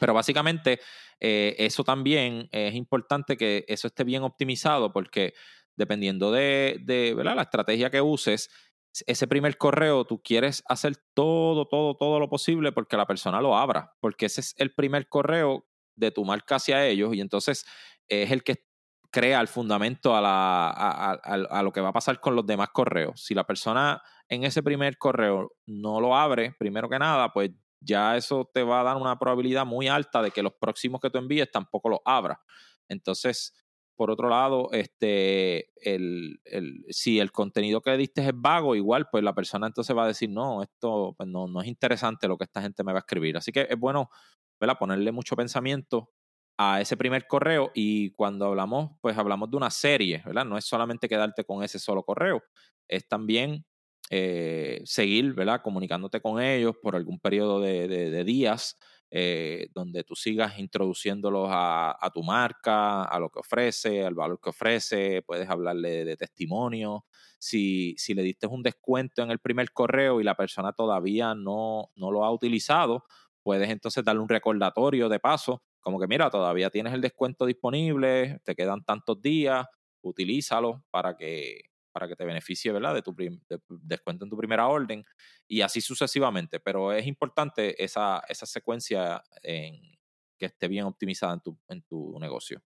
Pero 0.00 0.14
básicamente 0.14 0.80
eh, 1.20 1.56
eso 1.58 1.84
también 1.84 2.48
es 2.52 2.74
importante 2.74 3.36
que 3.36 3.66
eso 3.68 3.88
esté 3.88 4.04
bien 4.04 4.22
optimizado 4.22 4.94
porque 4.94 5.34
dependiendo 5.76 6.30
de, 6.32 6.80
de 6.84 7.14
la 7.22 7.42
estrategia 7.42 7.90
que 7.90 8.00
uses, 8.00 8.50
ese 9.06 9.26
primer 9.26 9.56
correo 9.56 10.04
tú 10.04 10.22
quieres 10.22 10.62
hacer 10.66 10.96
todo, 11.14 11.66
todo, 11.66 11.96
todo 11.96 12.20
lo 12.20 12.28
posible 12.28 12.72
porque 12.72 12.96
la 12.96 13.06
persona 13.06 13.40
lo 13.40 13.56
abra, 13.56 13.94
porque 14.00 14.26
ese 14.26 14.42
es 14.42 14.54
el 14.58 14.74
primer 14.74 15.08
correo 15.08 15.66
de 15.96 16.10
tu 16.10 16.24
marca 16.24 16.56
hacia 16.56 16.86
ellos 16.86 17.14
y 17.14 17.20
entonces 17.20 17.64
es 18.08 18.30
el 18.30 18.42
que 18.42 18.66
crea 19.10 19.40
el 19.40 19.48
fundamento 19.48 20.16
a, 20.16 20.20
la, 20.20 20.70
a, 20.70 21.12
a, 21.12 21.62
lo 21.62 21.70
que 21.70 21.82
va 21.82 21.90
a 21.90 21.92
pasar 21.92 22.18
con 22.18 22.34
los 22.34 22.46
demás 22.46 22.70
correos. 22.72 23.22
Si 23.22 23.34
la 23.34 23.44
persona 23.44 24.02
en 24.28 24.44
ese 24.44 24.62
primer 24.62 24.96
correo 24.96 25.52
no 25.66 26.00
lo 26.00 26.16
abre, 26.16 26.54
primero 26.58 26.88
que 26.88 26.98
nada, 26.98 27.30
pues 27.30 27.50
ya 27.80 28.16
eso 28.16 28.50
te 28.52 28.62
va 28.62 28.80
a 28.80 28.84
dar 28.84 28.96
una 28.96 29.18
probabilidad 29.18 29.66
muy 29.66 29.88
alta 29.88 30.22
de 30.22 30.30
que 30.30 30.42
los 30.42 30.54
próximos 30.54 31.00
que 31.00 31.10
tú 31.10 31.18
envíes 31.18 31.50
tampoco 31.50 31.90
los 31.90 32.00
abra. 32.06 32.40
Entonces, 32.88 33.52
por 34.02 34.10
otro 34.10 34.28
lado, 34.28 34.68
este, 34.72 35.70
el, 35.76 36.40
el, 36.44 36.84
si 36.88 37.20
el 37.20 37.30
contenido 37.30 37.80
que 37.82 37.96
diste 37.96 38.20
es 38.26 38.32
vago, 38.34 38.74
igual, 38.74 39.06
pues 39.12 39.22
la 39.22 39.32
persona 39.32 39.68
entonces 39.68 39.96
va 39.96 40.02
a 40.02 40.08
decir, 40.08 40.28
no, 40.28 40.60
esto 40.60 41.14
pues 41.16 41.28
no, 41.28 41.46
no 41.46 41.60
es 41.60 41.68
interesante 41.68 42.26
lo 42.26 42.36
que 42.36 42.42
esta 42.42 42.60
gente 42.60 42.82
me 42.82 42.90
va 42.92 42.98
a 42.98 43.02
escribir. 43.02 43.36
Así 43.36 43.52
que 43.52 43.68
es 43.70 43.78
bueno 43.78 44.10
¿verdad? 44.58 44.76
ponerle 44.76 45.12
mucho 45.12 45.36
pensamiento 45.36 46.10
a 46.58 46.80
ese 46.80 46.96
primer 46.96 47.28
correo 47.28 47.70
y 47.76 48.10
cuando 48.14 48.46
hablamos, 48.46 48.90
pues 49.00 49.16
hablamos 49.16 49.48
de 49.52 49.56
una 49.56 49.70
serie, 49.70 50.20
¿verdad? 50.26 50.46
No 50.46 50.58
es 50.58 50.64
solamente 50.64 51.08
quedarte 51.08 51.44
con 51.44 51.62
ese 51.62 51.78
solo 51.78 52.02
correo, 52.02 52.42
es 52.88 53.06
también 53.06 53.64
eh, 54.10 54.82
seguir, 54.84 55.32
¿verdad? 55.32 55.62
Comunicándote 55.62 56.20
con 56.20 56.42
ellos 56.42 56.74
por 56.82 56.96
algún 56.96 57.20
periodo 57.20 57.60
de, 57.60 57.86
de 57.86 58.24
días 58.24 58.80
eh, 59.14 59.68
donde 59.74 60.04
tú 60.04 60.16
sigas 60.16 60.58
introduciéndolos 60.58 61.50
a, 61.52 62.10
tu 62.14 62.22
marca, 62.22 63.04
a 63.04 63.18
lo 63.18 63.28
que 63.28 63.40
ofrece, 63.40 64.06
al 64.06 64.14
valor 64.14 64.40
que 64.42 64.48
ofrece, 64.48 65.20
puedes 65.20 65.50
hablarle 65.50 66.06
de, 66.06 66.16
testimonio. 66.16 67.04
Si, 67.38 67.94
si, 67.98 68.14
le 68.14 68.22
diste 68.22 68.46
un 68.46 68.62
descuento 68.62 69.22
en 69.22 69.30
el 69.30 69.38
primer 69.38 69.70
correo 69.72 70.18
y 70.18 70.24
la 70.24 70.34
persona 70.34 70.72
todavía 70.72 71.34
no, 71.34 71.90
no 71.94 72.10
lo 72.10 72.24
ha 72.24 72.32
utilizado, 72.32 73.04
puedes 73.42 73.68
entonces 73.68 74.02
darle 74.02 74.22
un 74.22 74.30
recordatorio 74.30 75.10
de 75.10 75.20
paso, 75.20 75.62
como 75.82 76.00
que 76.00 76.06
mira, 76.06 76.30
todavía 76.30 76.70
tienes 76.70 76.94
el 76.94 77.02
descuento 77.02 77.44
disponible, 77.44 78.40
te 78.44 78.54
quedan 78.54 78.82
tantos 78.82 79.20
días, 79.20 79.66
utilízalo 80.00 80.84
para 80.90 81.18
que 81.18 81.71
para 81.92 82.08
que 82.08 82.16
te 82.16 82.24
beneficie, 82.24 82.72
¿verdad? 82.72 82.94
De 82.94 83.02
tu 83.02 83.14
descuento 83.68 84.24
en 84.24 84.30
tu 84.30 84.36
primera 84.36 84.66
orden 84.66 85.04
y 85.48 85.60
así 85.60 85.80
sucesivamente. 85.80 86.60
Pero 86.60 86.92
es 86.92 87.06
importante 87.06 87.82
esa, 87.82 88.22
esa 88.28 88.46
secuencia 88.46 89.22
en, 89.42 89.80
que 90.38 90.46
esté 90.46 90.68
bien 90.68 90.84
optimizada 90.84 91.34
en 91.34 91.40
tu, 91.40 91.58
en 91.68 91.82
tu 91.82 92.18
negocio. 92.18 92.60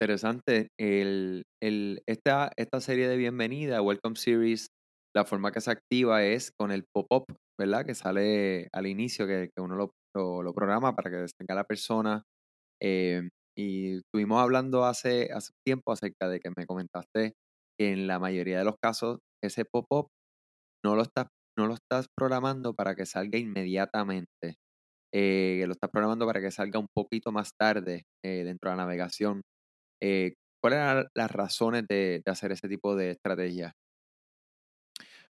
Interesante. 0.00 0.68
El, 0.78 1.44
el, 1.60 2.02
esta, 2.06 2.52
esta 2.56 2.80
serie 2.80 3.08
de 3.08 3.16
bienvenida, 3.16 3.82
Welcome 3.82 4.16
Series, 4.16 4.68
la 5.14 5.24
forma 5.24 5.50
que 5.50 5.60
se 5.60 5.70
activa 5.70 6.22
es 6.24 6.52
con 6.52 6.70
el 6.70 6.84
pop-up, 6.84 7.24
¿verdad? 7.58 7.84
Que 7.84 7.94
sale 7.94 8.68
al 8.72 8.86
inicio, 8.86 9.26
que, 9.26 9.50
que 9.54 9.62
uno 9.62 9.74
lo, 9.74 9.92
lo, 10.14 10.52
programa 10.52 10.94
para 10.94 11.10
que 11.10 11.26
tenga 11.36 11.54
la 11.54 11.64
persona. 11.64 12.22
Eh, 12.80 13.28
y 13.58 13.96
estuvimos 13.96 14.40
hablando 14.40 14.84
hace, 14.84 15.32
hace 15.32 15.52
tiempo 15.66 15.90
acerca 15.92 16.28
de 16.28 16.38
que 16.38 16.50
me 16.56 16.64
comentaste 16.64 17.34
que 17.78 17.92
en 17.92 18.06
la 18.06 18.20
mayoría 18.20 18.58
de 18.58 18.64
los 18.64 18.76
casos 18.80 19.18
ese 19.42 19.64
pop-up 19.64 20.08
no 20.84 20.94
lo 20.94 21.02
estás 21.02 21.26
no 21.58 21.66
lo 21.66 21.74
estás 21.74 22.06
programando 22.16 22.72
para 22.72 22.94
que 22.94 23.04
salga 23.04 23.36
inmediatamente. 23.36 24.58
Eh, 25.12 25.64
lo 25.66 25.72
estás 25.72 25.90
programando 25.90 26.24
para 26.24 26.40
que 26.40 26.52
salga 26.52 26.78
un 26.78 26.86
poquito 26.94 27.32
más 27.32 27.50
tarde 27.58 28.04
eh, 28.24 28.44
dentro 28.44 28.70
de 28.70 28.76
la 28.76 28.84
navegación. 28.84 29.42
Eh, 30.00 30.34
¿Cuáles 30.62 30.78
eran 30.78 31.08
las 31.16 31.30
razones 31.32 31.84
de, 31.88 32.22
hacer 32.26 32.52
ese 32.52 32.68
tipo 32.68 32.94
de 32.94 33.10
estrategia? 33.10 33.72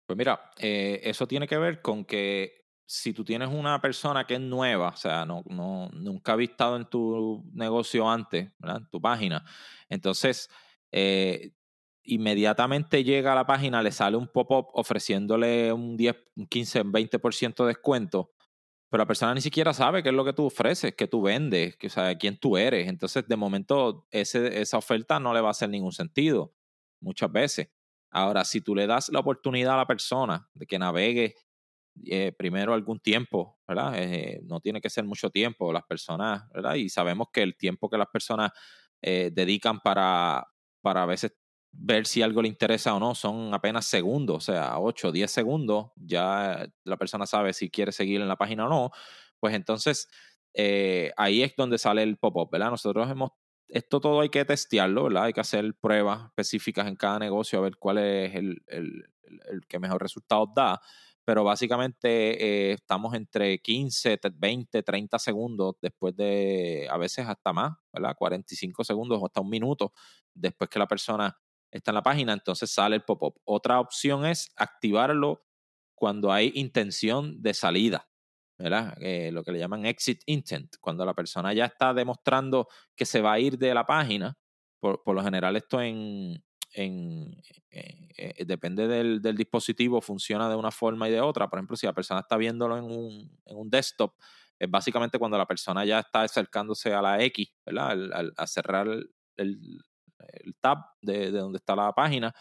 Pues 0.07 0.17
mira, 0.17 0.51
eso 0.57 1.27
tiene 1.27 1.47
que 1.47 1.59
ver 1.59 1.83
con 1.83 2.05
que 2.05 2.64
si 2.85 3.13
tú 3.13 3.23
tienes 3.23 3.49
una 3.49 3.81
persona 3.81 4.25
que 4.25 4.35
es 4.35 4.41
nueva, 4.41 4.89
o 4.89 4.97
sea, 4.97 5.25
no, 5.25 5.43
no, 5.47 5.89
nunca 5.93 6.33
ha 6.33 6.35
visto 6.35 6.75
en 6.75 6.85
tu 6.85 7.43
negocio 7.53 8.09
antes. 8.09 8.51
En 8.61 8.89
tu 8.89 9.01
página, 9.01 9.43
entonces 9.89 10.49
eh, 10.91 11.51
inmediatamente 12.03 13.03
llega 13.03 13.31
a 13.31 13.35
la 13.35 13.45
página, 13.45 13.81
le 13.81 13.91
sale 13.91 14.17
un 14.17 14.27
pop-up 14.27 14.67
ofreciéndole 14.73 15.73
un 15.73 15.97
10, 15.97 16.15
un 16.35 16.47
15, 16.47 16.83
20% 16.85 17.63
de 17.63 17.67
descuento, 17.67 18.31
pero 18.89 19.01
la 19.01 19.07
persona 19.07 19.33
ni 19.33 19.41
siquiera 19.41 19.73
sabe 19.73 20.03
qué 20.03 20.09
es 20.09 20.15
lo 20.15 20.23
que 20.23 20.33
tú 20.33 20.45
ofreces, 20.45 20.93
qué 20.95 21.07
tú 21.07 21.23
vendes, 21.23 21.75
que, 21.77 21.87
o 21.87 22.17
quién 22.19 22.37
tú 22.37 22.55
eres. 22.55 22.87
Entonces, 22.87 23.27
de 23.27 23.35
momento, 23.35 24.07
esa 24.11 24.77
oferta 24.77 25.19
no 25.19 25.33
le 25.33 25.41
va 25.41 25.49
a 25.49 25.51
hacer 25.51 25.69
ningún 25.69 25.91
sentido, 25.91 26.53
muchas 27.01 27.31
veces. 27.31 27.69
Ahora, 28.11 28.45
si 28.45 28.61
tú 28.61 28.75
le 28.75 28.87
das 28.87 29.09
la 29.09 29.19
oportunidad 29.19 29.73
a 29.73 29.77
la 29.77 29.87
persona 29.87 30.49
de 30.53 30.65
que 30.67 30.79
navegue 30.79 31.35
eh, 32.05 32.33
primero 32.37 32.73
algún 32.73 32.99
tiempo, 32.99 33.57
¿verdad? 33.67 33.93
Eh, 33.95 34.41
no 34.43 34.59
tiene 34.59 34.81
que 34.81 34.89
ser 34.89 35.05
mucho 35.05 35.29
tiempo, 35.29 35.71
las 35.71 35.83
personas, 35.83 36.43
¿verdad? 36.51 36.75
Y 36.75 36.89
sabemos 36.89 37.27
que 37.31 37.41
el 37.41 37.55
tiempo 37.55 37.89
que 37.89 37.97
las 37.97 38.07
personas 38.07 38.51
eh, 39.01 39.31
dedican 39.33 39.79
para, 39.79 40.45
para 40.81 41.03
a 41.03 41.05
veces 41.05 41.33
ver 41.71 42.05
si 42.05 42.21
algo 42.21 42.41
le 42.41 42.47
interesa 42.47 42.93
o 42.95 42.99
no 42.99 43.15
son 43.15 43.53
apenas 43.53 43.85
segundos, 43.85 44.37
o 44.37 44.53
sea, 44.53 44.79
8 44.79 45.09
o 45.09 45.11
10 45.11 45.29
segundos, 45.31 45.87
ya 45.95 46.67
la 46.83 46.97
persona 46.97 47.25
sabe 47.25 47.53
si 47.53 47.69
quiere 47.69 47.91
seguir 47.91 48.21
en 48.21 48.27
la 48.27 48.37
página 48.37 48.65
o 48.65 48.69
no, 48.69 48.91
pues 49.39 49.53
entonces 49.55 50.07
ahí 51.17 51.43
es 51.43 51.53
donde 51.57 51.77
sale 51.77 52.03
el 52.03 52.17
pop-up, 52.17 52.49
¿verdad? 52.51 52.71
Nosotros 52.71 53.09
hemos, 53.11 53.31
esto 53.67 53.99
todo 53.99 54.21
hay 54.21 54.29
que 54.29 54.45
testearlo, 54.45 55.05
¿verdad? 55.05 55.25
Hay 55.25 55.33
que 55.33 55.41
hacer 55.41 55.73
pruebas 55.81 56.25
específicas 56.27 56.87
en 56.87 56.95
cada 56.95 57.19
negocio 57.19 57.59
a 57.59 57.63
ver 57.63 57.75
cuál 57.77 57.97
es 57.97 58.35
el, 58.35 58.63
el, 58.67 59.09
el 59.51 59.65
que 59.67 59.79
mejor 59.79 60.01
resultados 60.01 60.49
da, 60.55 60.81
pero 61.25 61.43
básicamente 61.43 62.69
eh, 62.69 62.73
estamos 62.73 63.15
entre 63.15 63.59
15, 63.59 64.19
20, 64.35 64.83
30 64.83 65.19
segundos 65.19 65.75
después 65.81 66.15
de, 66.15 66.87
a 66.89 66.97
veces 66.97 67.27
hasta 67.27 67.51
más, 67.51 67.73
¿verdad? 67.91 68.15
45 68.15 68.83
segundos 68.83 69.19
o 69.19 69.25
hasta 69.25 69.41
un 69.41 69.49
minuto 69.49 69.91
después 70.35 70.69
que 70.69 70.77
la 70.77 70.87
persona 70.87 71.35
está 71.71 71.91
en 71.91 71.95
la 71.95 72.03
página, 72.03 72.31
entonces 72.31 72.71
sale 72.71 72.95
el 72.95 73.03
pop-up. 73.03 73.41
Otra 73.43 73.79
opción 73.79 74.25
es 74.25 74.51
activarlo 74.55 75.43
cuando 75.95 76.31
hay 76.31 76.51
intención 76.53 77.41
de 77.41 77.55
salida, 77.55 78.07
¿verdad? 78.59 78.95
Eh, 79.01 79.31
lo 79.31 79.43
que 79.43 79.51
le 79.51 79.59
llaman 79.59 79.87
exit 79.87 80.21
intent, 80.27 80.75
cuando 80.79 81.05
la 81.05 81.15
persona 81.15 81.53
ya 81.53 81.65
está 81.65 81.93
demostrando 81.93 82.67
que 82.95 83.05
se 83.05 83.21
va 83.21 83.33
a 83.33 83.39
ir 83.39 83.57
de 83.57 83.73
la 83.73 83.85
página. 83.85 84.37
Por, 84.79 85.01
por 85.01 85.15
lo 85.15 85.23
general 85.23 85.55
esto 85.55 85.81
en, 85.81 86.44
en, 86.75 87.41
eh, 87.71 88.09
eh, 88.17 88.45
depende 88.45 88.87
del, 88.87 89.21
dispositivo, 89.35 90.01
funciona 90.01 90.49
de 90.49 90.55
una 90.55 90.71
forma 90.71 91.07
y 91.07 91.11
de 91.11 91.21
otra. 91.21 91.49
Por 91.49 91.59
ejemplo, 91.59 91.77
si 91.77 91.85
la 91.85 91.93
persona 91.93 92.19
está 92.19 92.37
viéndolo 92.37 92.77
en 92.77 92.83
un, 92.83 93.39
en 93.45 93.57
un 93.57 93.69
desktop, 93.69 94.13
es 94.59 94.69
básicamente 94.69 95.17
cuando 95.17 95.37
la 95.37 95.45
persona 95.45 95.85
ya 95.85 95.99
está 95.99 96.21
acercándose 96.21 96.93
a 96.93 97.01
la 97.01 97.21
X, 97.23 97.49
¿verdad? 97.65 97.91
Al, 97.91 98.33
a 98.35 98.47
cerrar 98.47 98.87
el, 98.87 99.09
el 99.37 100.55
tab 100.61 100.79
de, 101.01 101.31
de, 101.31 101.39
donde 101.39 101.57
está 101.57 101.75
la 101.75 101.93
página. 101.93 102.33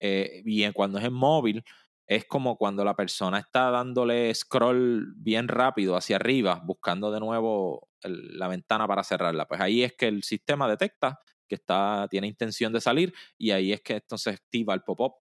Eh, 0.00 0.42
y 0.44 0.70
cuando 0.72 0.98
es 0.98 1.04
en 1.04 1.12
móvil, 1.12 1.64
es 2.06 2.24
como 2.24 2.56
cuando 2.56 2.84
la 2.84 2.94
persona 2.94 3.38
está 3.38 3.70
dándole 3.70 4.34
scroll 4.34 5.14
bien 5.16 5.48
rápido 5.48 5.96
hacia 5.96 6.16
arriba, 6.16 6.60
buscando 6.64 7.10
de 7.10 7.20
nuevo 7.20 7.88
la 8.02 8.48
ventana 8.48 8.86
para 8.86 9.04
cerrarla. 9.04 9.46
Pues 9.46 9.60
ahí 9.60 9.82
es 9.82 9.94
que 9.94 10.08
el 10.08 10.22
sistema 10.22 10.68
detecta 10.68 11.20
que 11.48 11.56
está, 11.56 12.06
tiene 12.10 12.26
intención 12.26 12.72
de 12.72 12.80
salir 12.80 13.12
y 13.36 13.50
ahí 13.50 13.72
es 13.72 13.80
que 13.80 13.94
entonces 13.94 14.34
activa 14.34 14.74
el 14.74 14.82
pop-up 14.82 15.14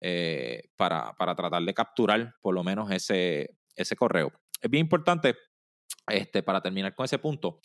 eh, 0.00 0.70
para, 0.76 1.14
para, 1.14 1.34
tratar 1.34 1.62
de 1.62 1.72
capturar 1.72 2.34
por 2.42 2.54
lo 2.54 2.64
menos 2.64 2.90
ese, 2.90 3.56
ese 3.76 3.96
correo. 3.96 4.32
Es 4.60 4.70
bien 4.70 4.82
importante, 4.82 5.36
este, 6.06 6.42
para 6.42 6.60
terminar 6.60 6.94
con 6.94 7.04
ese 7.04 7.18
punto, 7.18 7.60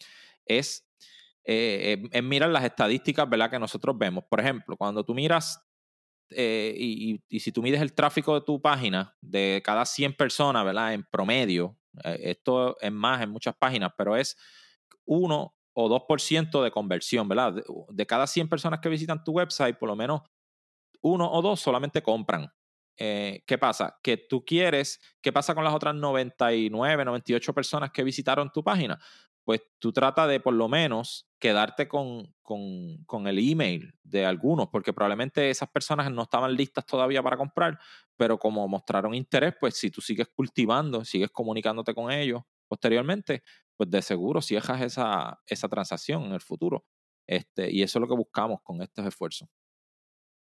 es, 0.45 0.87
eh, 1.43 1.97
mirar 2.21 2.49
las 2.49 2.63
estadísticas 2.63 3.27
¿verdad? 3.29 3.49
que 3.49 3.59
nosotros 3.59 3.97
vemos. 3.97 4.23
Por 4.29 4.39
ejemplo, 4.39 4.77
cuando 4.77 5.03
tú 5.03 5.13
miras 5.13 5.65
eh, 6.29 6.75
y, 6.77 7.21
y, 7.27 7.39
si 7.39 7.51
tú 7.51 7.63
mides 7.63 7.81
el 7.81 7.93
tráfico 7.93 8.35
de 8.35 8.45
tu 8.45 8.61
página 8.61 9.17
de 9.19 9.61
cada 9.63 9.83
100 9.83 10.13
personas, 10.15 10.63
¿verdad? 10.63 10.93
En 10.93 11.03
promedio, 11.03 11.75
esto 12.03 12.79
es 12.79 12.91
más 12.91 13.21
en 13.21 13.31
muchas 13.31 13.55
páginas, 13.57 13.91
pero 13.97 14.15
es 14.15 14.37
uno 15.05 15.58
o 15.73 15.89
2% 15.89 16.63
de 16.63 16.71
conversión, 16.71 17.27
¿verdad? 17.27 17.63
De, 17.89 18.05
cada 18.05 18.27
100 18.27 18.49
personas 18.49 18.79
que 18.79 18.89
visitan 18.89 19.23
tu 19.23 19.33
website, 19.33 19.77
por 19.77 19.89
lo 19.89 19.95
menos 19.95 20.21
uno 21.01 21.31
o 21.31 21.41
dos 21.41 21.59
solamente 21.59 22.01
compran. 22.01 22.51
Eh, 22.97 23.43
¿Qué 23.47 23.57
pasa? 23.57 23.97
Que 24.03 24.17
tú 24.17 24.43
quieres, 24.43 24.99
¿qué 25.21 25.31
pasa 25.31 25.55
con 25.55 25.63
las 25.63 25.73
otras 25.73 25.95
99, 25.95 27.05
98 27.05 27.53
personas 27.53 27.91
que 27.91 28.03
visitaron 28.03 28.51
tu 28.51 28.63
página? 28.63 28.99
Pues 29.45 29.61
tú 29.79 29.93
trata 29.93 30.27
de 30.27 30.41
por 30.41 30.53
lo 30.53 30.67
menos 30.67 31.29
quedarte 31.39 31.87
con, 31.87 32.35
con, 32.41 33.03
con, 33.05 33.27
el 33.27 33.39
email 33.39 33.93
de 34.03 34.25
algunos, 34.25 34.67
porque 34.67 34.91
probablemente 34.91 35.49
esas 35.49 35.69
personas 35.69 36.11
no 36.11 36.23
estaban 36.23 36.53
listas 36.53 36.85
todavía 36.85 37.23
para 37.23 37.37
comprar, 37.37 37.79
pero 38.17 38.37
como 38.37 38.67
mostraron 38.67 39.15
interés, 39.15 39.55
pues 39.59 39.75
si 39.77 39.89
tú 39.89 40.01
sigues 40.01 40.27
cultivando, 40.27 41.05
sigues 41.05 41.31
comunicándote 41.31 41.95
con 41.95 42.11
ellos 42.11 42.43
posteriormente, 42.69 43.43
pues 43.79 43.89
de 43.89 44.01
seguro 44.01 44.41
cierras 44.41 44.81
esa, 44.81 45.39
esa 45.47 45.69
transacción 45.69 46.25
en 46.25 46.33
el 46.33 46.41
futuro. 46.41 46.83
Este, 47.27 47.71
y 47.71 47.81
eso 47.81 47.97
es 47.97 48.01
lo 48.01 48.07
que 48.07 48.15
buscamos 48.15 48.59
con 48.61 48.81
estos 48.81 49.05
esfuerzos. 49.05 49.47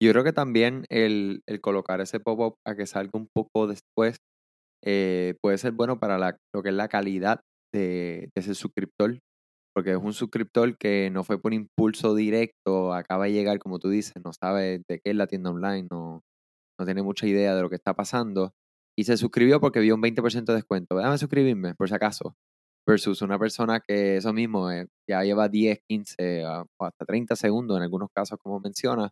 Yo 0.01 0.11
creo 0.11 0.23
que 0.23 0.31
también 0.31 0.85
el, 0.89 1.43
colocar 1.61 1.99
ese 1.99 2.21
pop-up 2.21 2.55
a 2.65 2.75
que 2.75 2.85
salga 2.85 3.11
un 3.15 3.27
poco 3.35 3.67
después 3.67 4.15
eh, 4.85 5.35
puede 5.41 5.57
ser 5.57 5.73
bueno 5.73 5.99
para 5.99 6.17
la, 6.17 6.37
lo 6.55 6.63
que 6.63 6.69
es 6.69 6.75
la 6.75 6.87
calidad 6.87 7.41
de, 7.73 8.29
ese 8.35 8.55
suscriptor, 8.55 9.19
porque 9.75 9.91
es 9.91 9.97
un 9.97 10.13
suscriptor 10.13 10.77
que 10.77 11.09
no 11.11 11.25
fue 11.25 11.41
por 11.41 11.53
impulso 11.53 12.15
directo, 12.15 12.93
acaba 12.93 13.25
de 13.25 13.33
llegar, 13.33 13.59
como 13.59 13.79
tú 13.79 13.89
dices, 13.89 14.13
no 14.23 14.31
sabe 14.31 14.81
de 14.87 15.01
qué 15.03 15.11
es 15.11 15.15
la 15.15 15.27
tienda 15.27 15.51
online, 15.51 15.87
no, 15.91 16.21
no 16.79 16.85
tiene 16.85 17.03
mucha 17.03 17.27
idea 17.27 17.53
de 17.53 17.61
lo 17.61 17.69
que 17.69 17.75
está 17.75 17.93
pasando, 17.93 18.53
y 18.97 19.03
se 19.03 19.17
suscribió 19.17 19.59
porque 19.59 19.81
vio 19.81 19.95
un 19.95 20.01
20% 20.01 20.45
de 20.45 20.53
descuento. 20.53 20.95
Déjame 20.95 21.17
suscribirme, 21.17 21.75
por 21.75 21.89
si 21.89 21.95
acaso 21.95 22.35
versus 22.87 23.21
una 23.21 23.37
persona 23.39 23.79
que 23.79 24.17
eso 24.17 24.33
mismo 24.33 24.71
eh, 24.71 24.87
ya 25.07 25.23
lleva 25.23 25.49
10, 25.49 25.79
15 25.87 26.43
ah, 26.45 26.65
o 26.77 26.85
hasta 26.85 27.05
30 27.05 27.35
segundos 27.35 27.77
en 27.77 27.83
algunos 27.83 28.09
casos, 28.13 28.39
como 28.41 28.59
menciona, 28.59 29.11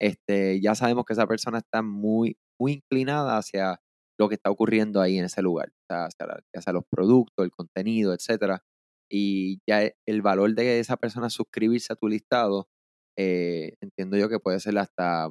este, 0.00 0.60
ya 0.60 0.74
sabemos 0.74 1.04
que 1.04 1.12
esa 1.14 1.26
persona 1.26 1.58
está 1.58 1.82
muy, 1.82 2.36
muy 2.58 2.72
inclinada 2.74 3.36
hacia 3.36 3.80
lo 4.18 4.28
que 4.28 4.36
está 4.36 4.50
ocurriendo 4.50 5.00
ahí 5.00 5.18
en 5.18 5.26
ese 5.26 5.42
lugar, 5.42 5.70
hacia, 5.90 6.72
los 6.72 6.84
productos, 6.90 7.44
el 7.44 7.50
contenido, 7.50 8.14
etcétera. 8.14 8.62
Y 9.10 9.60
ya 9.66 9.84
e, 9.84 9.96
el 10.06 10.22
valor 10.22 10.54
de 10.54 10.80
esa 10.80 10.96
persona 10.96 11.30
suscribirse 11.30 11.92
a 11.92 11.96
tu 11.96 12.08
listado, 12.08 12.68
eh, 13.16 13.74
entiendo 13.80 14.16
yo 14.16 14.28
que 14.28 14.40
puede 14.40 14.60
ser 14.60 14.76
hasta 14.78 15.28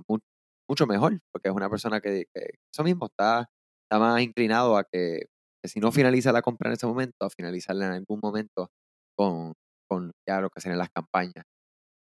mucho 0.69 0.87
mejor, 0.87 1.19
porque 1.31 1.49
es 1.49 1.55
una 1.55 1.69
persona 1.69 2.01
que, 2.01 2.25
que 2.33 2.59
eso 2.73 2.83
mismo 2.83 3.07
está, 3.07 3.49
está 3.85 3.99
más 3.99 4.21
inclinado 4.21 4.77
a 4.77 4.83
que 4.83 5.27
si 5.67 5.79
no 5.79 5.91
finaliza 5.91 6.31
la 6.31 6.41
compra 6.41 6.69
en 6.69 6.73
ese 6.73 6.87
momento, 6.87 7.25
a 7.25 7.29
finalizarla 7.29 7.87
en 7.87 7.91
algún 7.93 8.19
momento 8.21 8.69
con, 9.15 9.53
con 9.87 10.11
ya 10.27 10.41
lo 10.41 10.49
que 10.49 10.61
serían 10.61 10.79
las 10.79 10.89
campañas 10.89 11.45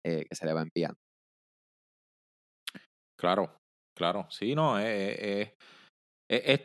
eh, 0.05 0.25
que 0.29 0.35
se 0.35 0.45
le 0.45 0.53
va 0.53 0.61
enviando. 0.61 0.97
Claro, 3.19 3.59
claro. 3.95 4.27
Sí, 4.29 4.53
no, 4.53 4.77
es, 4.79 5.51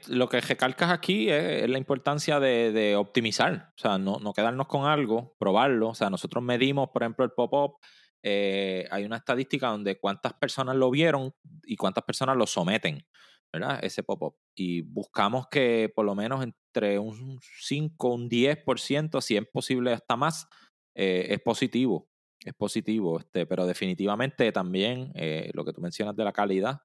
lo 0.08 0.28
que 0.28 0.40
recalcas 0.40 0.90
aquí 0.90 1.30
es, 1.30 1.68
la 1.68 1.78
importancia 1.78 2.38
de, 2.40 2.94
optimizar, 2.96 3.70
o 3.76 3.80
sea, 3.80 3.98
no, 3.98 4.18
no, 4.18 4.32
quedarnos 4.32 4.66
con 4.66 4.86
algo, 4.86 5.34
probarlo. 5.38 5.88
O 5.88 5.94
sea, 5.94 6.10
nosotros 6.10 6.44
medimos, 6.44 6.90
por 6.90 7.02
ejemplo, 7.02 7.24
el 7.24 7.32
pop-up. 7.32 7.78
Eh, 8.24 8.86
hay 8.90 9.04
una 9.04 9.16
estadística 9.16 9.68
donde 9.68 9.98
cuántas 9.98 10.34
personas 10.34 10.76
lo 10.76 10.90
vieron 10.90 11.32
y 11.64 11.76
cuántas 11.76 12.04
personas 12.04 12.36
lo 12.36 12.46
someten. 12.46 13.04
¿Verdad? 13.52 13.80
Ese 13.82 14.02
pop-up. 14.02 14.36
Y 14.54 14.82
buscamos 14.82 15.46
que 15.48 15.92
por 15.94 16.06
lo 16.06 16.14
menos 16.14 16.42
entre 16.42 16.98
un 16.98 17.40
5, 17.60 18.08
un 18.08 18.28
10%, 18.28 19.20
si 19.20 19.36
es 19.36 19.46
posible 19.48 19.92
hasta 19.92 20.16
más, 20.16 20.48
eh, 20.94 21.26
es 21.30 21.40
positivo. 21.40 22.08
Es 22.44 22.54
positivo, 22.54 23.20
este, 23.20 23.46
pero 23.46 23.66
definitivamente 23.66 24.50
también 24.50 25.12
eh, 25.14 25.50
lo 25.54 25.64
que 25.64 25.72
tú 25.72 25.80
mencionas 25.80 26.16
de 26.16 26.24
la 26.24 26.32
calidad 26.32 26.80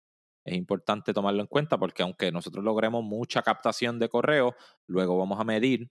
es 0.46 0.56
importante 0.56 1.14
tomarlo 1.14 1.42
en 1.42 1.48
cuenta 1.48 1.78
porque 1.78 2.04
aunque 2.04 2.32
nosotros 2.32 2.64
logremos 2.64 3.04
mucha 3.04 3.42
captación 3.42 4.00
de 4.00 4.08
correo, 4.08 4.56
luego 4.88 5.18
vamos 5.18 5.40
a 5.40 5.44
medir 5.44 5.90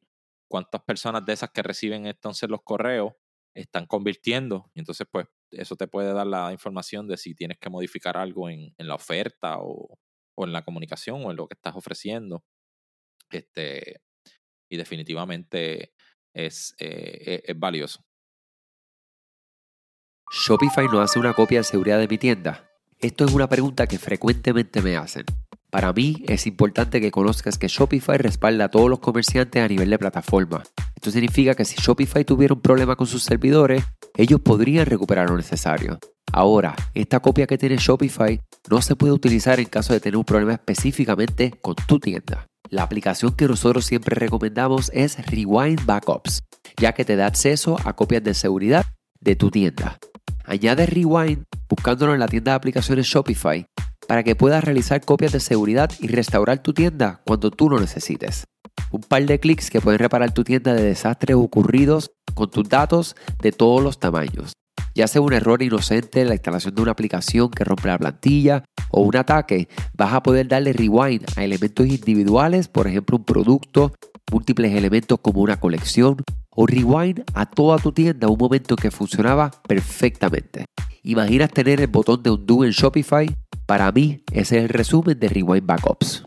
cuántas 0.49 0.83
personas 0.83 1.27
de 1.27 1.33
esas 1.35 1.51
que 1.51 1.63
reciben 1.63 2.07
entonces 2.07 2.49
los 2.49 2.63
correos 2.63 3.13
están 3.55 3.87
convirtiendo. 3.87 4.71
Y 4.75 4.81
entonces, 4.81 5.07
pues, 5.11 5.27
eso 5.51 5.77
te 5.77 5.89
puede 5.89 6.13
dar 6.13 6.27
la 6.27 6.53
información 6.53 7.09
de 7.09 7.17
si 7.17 7.35
tienes 7.35 7.59
que 7.59 7.71
modificar 7.71 8.17
algo 8.17 8.49
en, 8.49 8.75
en 8.79 8.89
la 8.89 8.95
oferta 8.95 9.59
o, 9.61 9.99
o 10.37 10.45
en 10.45 10.53
la 10.53 10.63
comunicación 10.63 11.25
o 11.25 11.31
en 11.31 11.37
lo 11.37 11.49
que 11.49 11.55
estás 11.55 11.75
ofreciendo. 11.75 12.45
Este, 13.31 14.01
y 14.69 14.77
definitivamente 14.77 15.93
es, 16.33 16.75
eh, 16.79 17.43
e, 17.45 17.55
valioso. 17.55 18.05
¿Shopify 20.33 20.87
no 20.87 21.01
hace 21.01 21.19
una 21.19 21.35
copia 21.35 21.59
de 21.59 21.65
seguridad 21.65 21.99
de 21.99 22.09
mi 22.09 22.19
tienda? 22.19 22.69
Esto 22.99 23.25
es 23.25 23.33
una 23.33 23.49
pregunta 23.49 23.87
que 23.87 23.99
frecuentemente 23.99 24.83
me 24.83 24.97
hacen. 24.97 25.25
Para 25.71 25.93
mí 25.93 26.25
es 26.27 26.47
importante 26.47 27.01
que 27.01 27.11
conozcas 27.11 27.59
que 27.59 27.69
Shopify 27.69 28.19
respalda 28.19 28.67
a 28.67 28.71
todos 28.71 28.89
los 28.89 29.01
comerciantes 29.01 29.63
a 29.63 29.69
nivel 29.69 29.91
de 29.91 29.99
plataforma. 29.99 30.63
Esto 30.95 31.11
significa 31.11 31.55
que 31.55 31.65
si 31.65 31.77
Shopify 31.77 32.25
tuviera 32.25 32.55
un 32.55 32.63
problema 32.63 32.97
con 32.97 33.07
sus 33.07 33.23
servidores, 33.23 33.85
ellos 34.17 34.41
podrían 34.41 34.87
recuperar 34.87 35.29
lo 35.29 35.37
necesario. 35.37 35.99
Ahora, 36.33 36.75
esta 36.95 37.21
copia 37.21 37.47
que 37.47 37.59
tiene 37.59 37.77
Shopify 37.77 38.41
no 38.69 38.83
se 38.83 38.97
puede 38.97 39.13
utilizar 39.13 39.61
en 39.61 39.67
caso 39.67 39.93
de 39.93 40.01
tener 40.01 40.17
un 40.17 40.25
problema 40.25 40.53
específicamente 40.53 41.53
con 41.63 41.75
tu 41.75 41.99
tienda. 41.99 42.47
La 42.69 42.83
aplicación 42.83 43.33
que 43.33 43.47
nosotros 43.47 43.87
siempre 43.87 44.17
recomendamos 44.17 44.91
es 44.93 45.25
Rewind 45.27 45.87
Backups, 45.87 46.43
ya 46.79 46.93
que 46.93 47.05
te 47.05 47.17
da 47.17 47.27
acceso 47.27 47.79
a 47.85 47.95
copias 47.95 48.25
de 48.25 48.35
seguridad 48.35 48.85
de 49.21 49.37
tu 49.37 49.51
tienda. 49.51 49.99
Añade 50.45 50.87
Rewind 50.87 51.45
buscándolo 51.69 52.15
en 52.15 52.21
la 52.21 52.29
tienda 52.29 52.53
de 52.53 52.57
aplicaciones 52.57 53.07
Shopify 53.07 53.67
para 54.07 54.23
que 54.23 54.37
puedas 54.37 54.63
realizar 54.63 55.05
copias 55.05 55.33
de 55.33 55.41
seguridad 55.41 55.91
y 56.01 56.09
restaurar 56.09 56.63
tu 56.63 56.73
tienda 56.73 57.21
cuando 57.27 57.51
tú 57.51 57.69
lo 57.69 57.81
necesites. 57.81 58.45
Un 58.91 59.01
par 59.01 59.25
de 59.25 59.41
clics 59.41 59.71
que 59.71 59.81
pueden 59.81 59.99
reparar 59.99 60.33
tu 60.33 60.45
tienda 60.45 60.75
de 60.75 60.83
desastres 60.83 61.37
ocurridos 61.37 62.13
con 62.35 62.51
tus 62.51 62.69
datos 62.69 63.17
de 63.41 63.53
todos 63.53 63.83
los 63.83 63.99
tamaños. 63.99 64.53
Ya 64.97 65.07
sea 65.07 65.21
un 65.21 65.35
error 65.35 65.63
inocente 65.63 66.23
en 66.23 66.29
la 66.29 66.35
instalación 66.37 66.75
de 66.75 66.81
una 66.81 66.93
aplicación 66.93 67.51
que 67.51 67.65
rompe 67.65 67.89
la 67.89 67.99
plantilla 67.99 68.65
o 68.91 69.03
un 69.03 69.15
ataque, 69.15 69.69
vas 69.93 70.15
a 70.15 70.23
poder 70.23 70.49
darle 70.49 70.73
rewind 70.73 71.23
a 71.37 71.45
elementos 71.45 71.87
individuales, 71.87 72.69
por 72.69 72.87
ejemplo 72.87 73.19
un 73.19 73.25
producto, 73.25 73.93
múltiples 74.33 74.73
elementos 74.73 75.21
como 75.21 75.43
una 75.43 75.61
colección 75.61 76.23
o 76.49 76.67
rewind 76.67 77.25
a 77.35 77.45
toda 77.45 77.77
tu 77.77 77.93
tienda 77.93 78.29
un 78.29 78.39
momento 78.39 78.75
que 78.75 78.91
funcionaba 78.91 79.51
perfectamente. 79.69 80.65
¿Imaginas 81.03 81.51
tener 81.51 81.83
el 81.83 81.89
botón 81.89 82.23
de 82.23 82.31
undo 82.31 82.65
en 82.65 82.71
Shopify? 82.71 83.29
Para 83.67 83.93
mí, 83.93 84.25
ese 84.33 84.57
es 84.57 84.63
el 84.63 84.71
resumen 84.71 85.21
de 85.21 85.29
Rewind 85.29 85.67
Backups. 85.67 86.25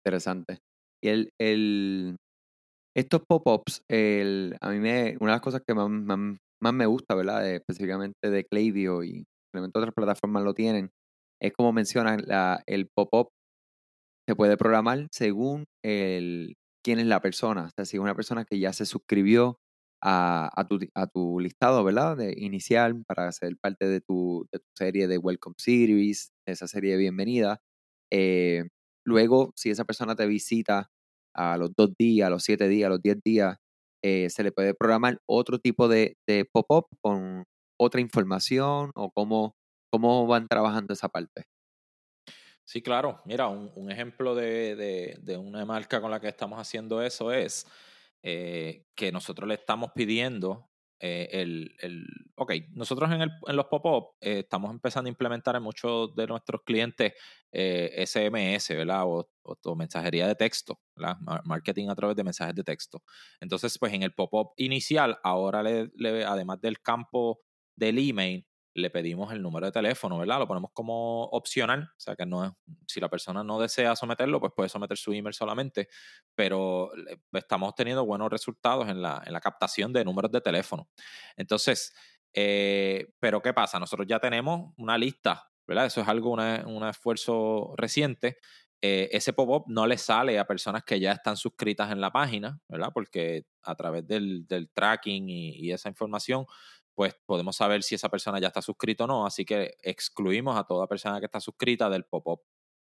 Interesante. 0.05 0.59
Y 1.03 1.09
el, 1.09 1.29
estos 2.95 3.23
pop-ups, 3.27 3.81
a 3.89 4.69
mí 4.69 4.79
me, 4.79 5.17
una 5.19 5.31
de 5.31 5.35
las 5.35 5.41
cosas 5.41 5.63
que 5.67 5.73
más, 5.73 5.89
más, 5.89 6.73
me 6.73 6.85
gusta, 6.85 7.15
¿verdad? 7.15 7.51
específicamente 7.51 8.29
de 8.29 8.45
Klaviyo 8.45 9.03
y 9.03 9.25
realmente 9.55 9.79
otras 9.79 9.93
plataformas 9.93 10.43
lo 10.43 10.53
tienen, 10.53 10.91
es 11.41 11.53
como 11.53 11.73
mencionan, 11.73 12.23
la, 12.27 12.63
el 12.67 12.87
pop-up 12.87 13.29
se 14.27 14.35
puede 14.35 14.57
programar 14.57 15.07
según 15.11 15.65
el, 15.83 16.55
quién 16.83 16.99
es 16.99 17.07
la 17.07 17.21
persona. 17.21 17.65
O 17.65 17.69
sea, 17.75 17.85
si 17.85 17.97
es 17.97 18.01
una 18.01 18.15
persona 18.15 18.45
que 18.45 18.59
ya 18.59 18.73
se 18.73 18.85
suscribió 18.85 19.59
a, 20.03 20.49
a, 20.55 20.67
tu, 20.67 20.79
a 20.95 21.07
tu 21.07 21.39
listado, 21.39 21.83
¿verdad? 21.83 22.17
De 22.17 22.33
inicial 22.37 23.03
para 23.07 23.31
ser 23.31 23.57
parte 23.61 23.87
de 23.87 24.01
tu, 24.01 24.47
de 24.51 24.59
tu 24.59 24.65
serie 24.77 25.07
de 25.07 25.17
Welcome 25.17 25.55
Series, 25.59 26.31
esa 26.47 26.67
serie 26.67 26.93
de 26.93 26.97
bienvenida. 26.97 27.61
Eh, 28.11 28.65
Luego, 29.05 29.53
si 29.55 29.69
esa 29.69 29.85
persona 29.85 30.15
te 30.15 30.25
visita 30.25 30.89
a 31.35 31.57
los 31.57 31.71
dos 31.75 31.93
días, 31.97 32.27
a 32.27 32.29
los 32.29 32.43
siete 32.43 32.67
días, 32.67 32.87
a 32.87 32.89
los 32.89 33.01
diez 33.01 33.17
días, 33.23 33.57
eh, 34.03 34.29
se 34.29 34.43
le 34.43 34.51
puede 34.51 34.73
programar 34.73 35.19
otro 35.27 35.59
tipo 35.59 35.87
de, 35.87 36.17
pop-up 36.51 36.87
con 37.01 37.45
otra 37.77 38.01
información 38.01 38.91
o 38.95 39.11
cómo, 39.11 39.55
cómo 39.91 40.27
van 40.27 40.47
trabajando 40.47 40.93
esa 40.93 41.09
parte. 41.09 41.45
Sí, 42.65 42.81
claro. 42.81 43.21
Mira, 43.25 43.47
un, 43.47 43.91
ejemplo 43.91 44.33
de, 44.33 45.19
una 45.39 45.65
marca 45.65 46.01
con 46.01 46.09
la 46.09 46.19
que 46.19 46.27
estamos 46.27 46.59
haciendo 46.59 47.01
eso 47.01 47.31
es 47.31 47.67
eh, 48.23 48.85
que 48.95 49.11
nosotros 49.11 49.47
le 49.47 49.53
estamos 49.53 49.91
pidiendo 49.93 50.67
eh, 50.99 51.29
el, 51.31 51.75
el, 51.81 52.07
ok, 52.35 52.53
nosotros 52.71 53.11
en, 53.11 53.21
el, 53.21 53.29
en 53.45 53.55
los 53.55 53.65
pop-up 53.65 54.15
eh, 54.21 54.39
estamos 54.39 54.71
empezando 54.71 55.07
a 55.07 55.11
implementar 55.11 55.55
en 55.55 55.61
muchos 55.61 56.15
de 56.15 56.25
nuestros 56.25 56.61
clientes 56.63 57.13
SMS, 57.51 58.69
¿verdad? 58.69 59.03
O, 59.05 59.29
mensajería 59.75 60.27
de 60.27 60.35
texto, 60.35 60.79
¿verdad? 60.95 61.17
Marketing 61.45 61.87
a 61.89 61.95
través 61.95 62.17
de 62.17 62.23
mensajes 62.23 62.55
de 62.55 62.63
texto. 62.63 63.03
Entonces, 63.39 63.77
pues 63.77 63.93
en 63.93 64.03
el 64.03 64.13
pop-up 64.13 64.53
inicial, 64.57 65.19
ahora 65.23 65.61
le, 65.63 66.25
además 66.25 66.59
del 66.59 66.81
campo 66.81 67.44
del 67.75 67.97
email, 67.99 68.45
le 68.75 68.89
pedimos 68.89 69.31
el 69.31 69.41
número 69.41 69.65
de 69.65 69.71
teléfono, 69.71 70.17
¿verdad? 70.17 70.39
Lo 70.39 70.47
ponemos 70.47 70.71
como 70.73 71.23
opcional, 71.25 71.83
o 71.83 71.99
sea 71.99 72.15
que 72.15 72.25
no 72.25 72.43
es, 72.43 72.51
si 72.87 72.99
la 72.99 73.09
persona 73.09 73.41
no 73.41 73.57
desea 73.57 73.95
someterlo, 73.95 74.41
pues 74.41 74.51
puede 74.53 74.67
someter 74.69 74.97
su 74.97 75.13
email 75.13 75.33
solamente, 75.33 75.87
pero 76.35 76.91
estamos 77.31 77.73
teniendo 77.73 78.05
buenos 78.05 78.29
resultados 78.29 78.89
en 78.89 79.01
la, 79.01 79.23
en 79.25 79.31
la 79.31 79.39
captación 79.39 79.93
de 79.93 80.03
números 80.03 80.29
de 80.29 80.41
teléfono. 80.41 80.89
Entonces, 81.37 81.93
eh, 82.33 83.13
pero 83.17 83.41
¿qué 83.41 83.53
pasa? 83.53 83.79
Nosotros 83.79 84.05
ya 84.09 84.19
tenemos 84.19 84.73
una 84.75 84.97
lista, 84.97 85.49
¿verdad? 85.65 85.85
Eso 85.85 86.01
es 86.01 86.07
algo, 86.09 86.33
un 86.33 86.83
esfuerzo 86.85 87.73
reciente. 87.77 88.39
Eh, 88.81 89.07
ese 89.13 89.31
pop-up 89.31 89.63
no 89.67 89.87
le 89.87 89.97
sale 89.97 90.37
a 90.37 90.45
personas 90.45 90.83
que 90.83 90.99
ya 90.99 91.13
están 91.13 91.37
suscritas 91.37 91.93
en 91.93 92.01
la 92.01 92.11
página, 92.11 92.59
¿verdad? 92.67 92.89
Porque 92.93 93.45
a 93.63 93.73
través 93.75 94.05
del, 94.05 94.45
del 94.47 94.69
tracking 94.69 95.29
y, 95.29 95.51
y, 95.55 95.71
esa 95.71 95.87
información 95.87 96.45
pues 96.95 97.13
podemos 97.25 97.55
saber 97.57 97.83
si 97.83 97.95
esa 97.95 98.09
persona 98.09 98.39
ya 98.39 98.47
está 98.47 98.61
suscrita 98.61 99.03
o 99.03 99.07
no. 99.07 99.25
Así 99.25 99.45
que 99.45 99.75
excluimos 99.83 100.57
a 100.57 100.63
toda 100.63 100.87
persona 100.87 101.19
que 101.19 101.25
está 101.25 101.39
suscrita 101.39 101.89
del 101.89 102.05
pop-up 102.05 102.41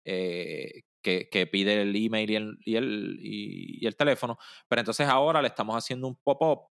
eh, 0.05 0.83
que, 1.01 1.47
pide 1.51 1.81
el 1.81 1.95
email 1.95 2.29
y 2.29 2.35
el, 2.35 2.57
y, 2.65 2.75
el, 2.75 3.17
y, 3.21 3.85
el 3.85 3.95
teléfono. 3.95 4.37
Pero 4.67 4.81
entonces 4.81 5.07
ahora 5.07 5.41
le 5.41 5.49
estamos 5.49 5.75
haciendo 5.75 6.07
un 6.07 6.15
pop-up 6.15 6.69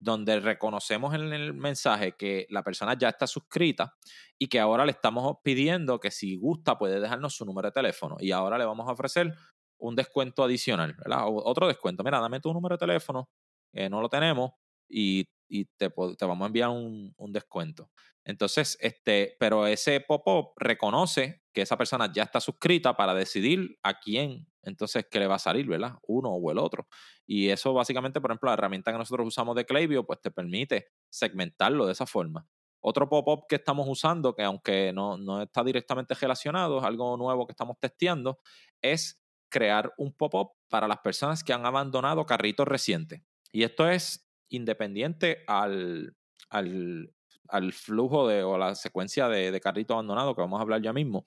donde 0.00 0.40
reconocemos 0.40 1.14
en 1.14 1.32
el 1.32 1.54
mensaje 1.54 2.12
que 2.16 2.46
la 2.50 2.62
persona 2.62 2.96
ya 2.96 3.08
está 3.08 3.26
suscrita 3.26 3.94
y 4.38 4.48
que 4.48 4.60
ahora 4.60 4.84
le 4.84 4.92
estamos 4.92 5.38
pidiendo 5.42 6.00
que 6.00 6.10
si 6.10 6.36
gusta 6.36 6.78
puede 6.78 7.00
dejarnos 7.00 7.34
su 7.34 7.44
número 7.44 7.68
de 7.68 7.72
teléfono 7.72 8.16
y 8.20 8.30
ahora 8.30 8.58
le 8.58 8.64
vamos 8.64 8.88
a 8.88 8.92
ofrecer 8.92 9.34
un 9.78 9.96
descuento 9.96 10.44
adicional, 10.44 10.94
¿verdad? 10.94 11.24
otro 11.26 11.66
descuento. 11.66 12.04
Mira, 12.04 12.20
dame 12.20 12.40
tu 12.40 12.52
número 12.52 12.76
de 12.76 12.78
teléfono, 12.78 13.28
que 13.72 13.88
no 13.88 14.00
lo 14.00 14.08
tenemos, 14.08 14.52
y 14.88 15.28
te, 15.76 15.88
vamos 16.20 16.42
a 16.42 16.46
enviar 16.46 16.70
un, 16.70 17.32
descuento. 17.32 17.90
Entonces, 18.24 18.76
este, 18.80 19.36
pero 19.40 19.66
ese 19.66 20.00
pop-up 20.00 20.52
reconoce 20.56 21.42
que 21.52 21.62
esa 21.62 21.78
persona 21.78 22.12
ya 22.12 22.24
está 22.24 22.40
suscrita 22.40 22.96
para 22.96 23.14
decidir 23.14 23.78
a 23.82 23.98
quién 23.98 24.46
entonces 24.62 25.06
que 25.10 25.18
le 25.18 25.26
va 25.26 25.36
a 25.36 25.38
salir, 25.38 25.66
¿verdad? 25.66 25.94
Uno 26.02 26.30
o 26.30 26.50
el 26.50 26.58
otro. 26.58 26.88
Y 27.26 27.48
eso 27.48 27.72
básicamente, 27.72 28.20
por 28.20 28.30
ejemplo, 28.30 28.50
la 28.50 28.54
herramienta 28.54 28.92
que 28.92 28.98
nosotros 28.98 29.26
usamos 29.26 29.56
de 29.56 29.64
Klaviyo, 29.64 30.04
pues 30.04 30.20
te 30.20 30.30
permite 30.30 30.88
segmentarlo 31.08 31.86
de 31.86 31.92
esa 31.92 32.04
forma. 32.04 32.46
Otro 32.80 33.08
pop-up 33.08 33.46
que 33.48 33.56
estamos 33.56 33.86
usando, 33.88 34.34
que 34.34 34.42
aunque 34.42 34.92
no, 34.92 35.16
no 35.16 35.42
está 35.42 35.64
directamente 35.64 36.14
relacionado, 36.14 36.78
es 36.78 36.84
algo 36.84 37.16
nuevo 37.16 37.46
que 37.46 37.52
estamos 37.52 37.78
testeando, 37.80 38.38
es 38.82 39.24
crear 39.48 39.92
un 39.96 40.12
pop-up 40.12 40.50
para 40.68 40.86
las 40.86 40.98
personas 40.98 41.42
que 41.42 41.54
han 41.54 41.64
abandonado 41.64 42.26
carritos 42.26 42.68
recientes. 42.68 43.22
Y 43.50 43.62
esto 43.62 43.88
es 43.88 44.27
independiente 44.48 45.44
al, 45.46 46.16
al, 46.50 47.12
al 47.48 47.72
flujo 47.72 48.28
de, 48.28 48.42
o 48.42 48.58
la 48.58 48.74
secuencia 48.74 49.28
de, 49.28 49.60
carrito 49.60 49.94
abandonado, 49.94 50.34
que 50.34 50.40
vamos 50.40 50.58
a 50.58 50.62
hablar 50.62 50.82
ya 50.82 50.92
mismo, 50.92 51.26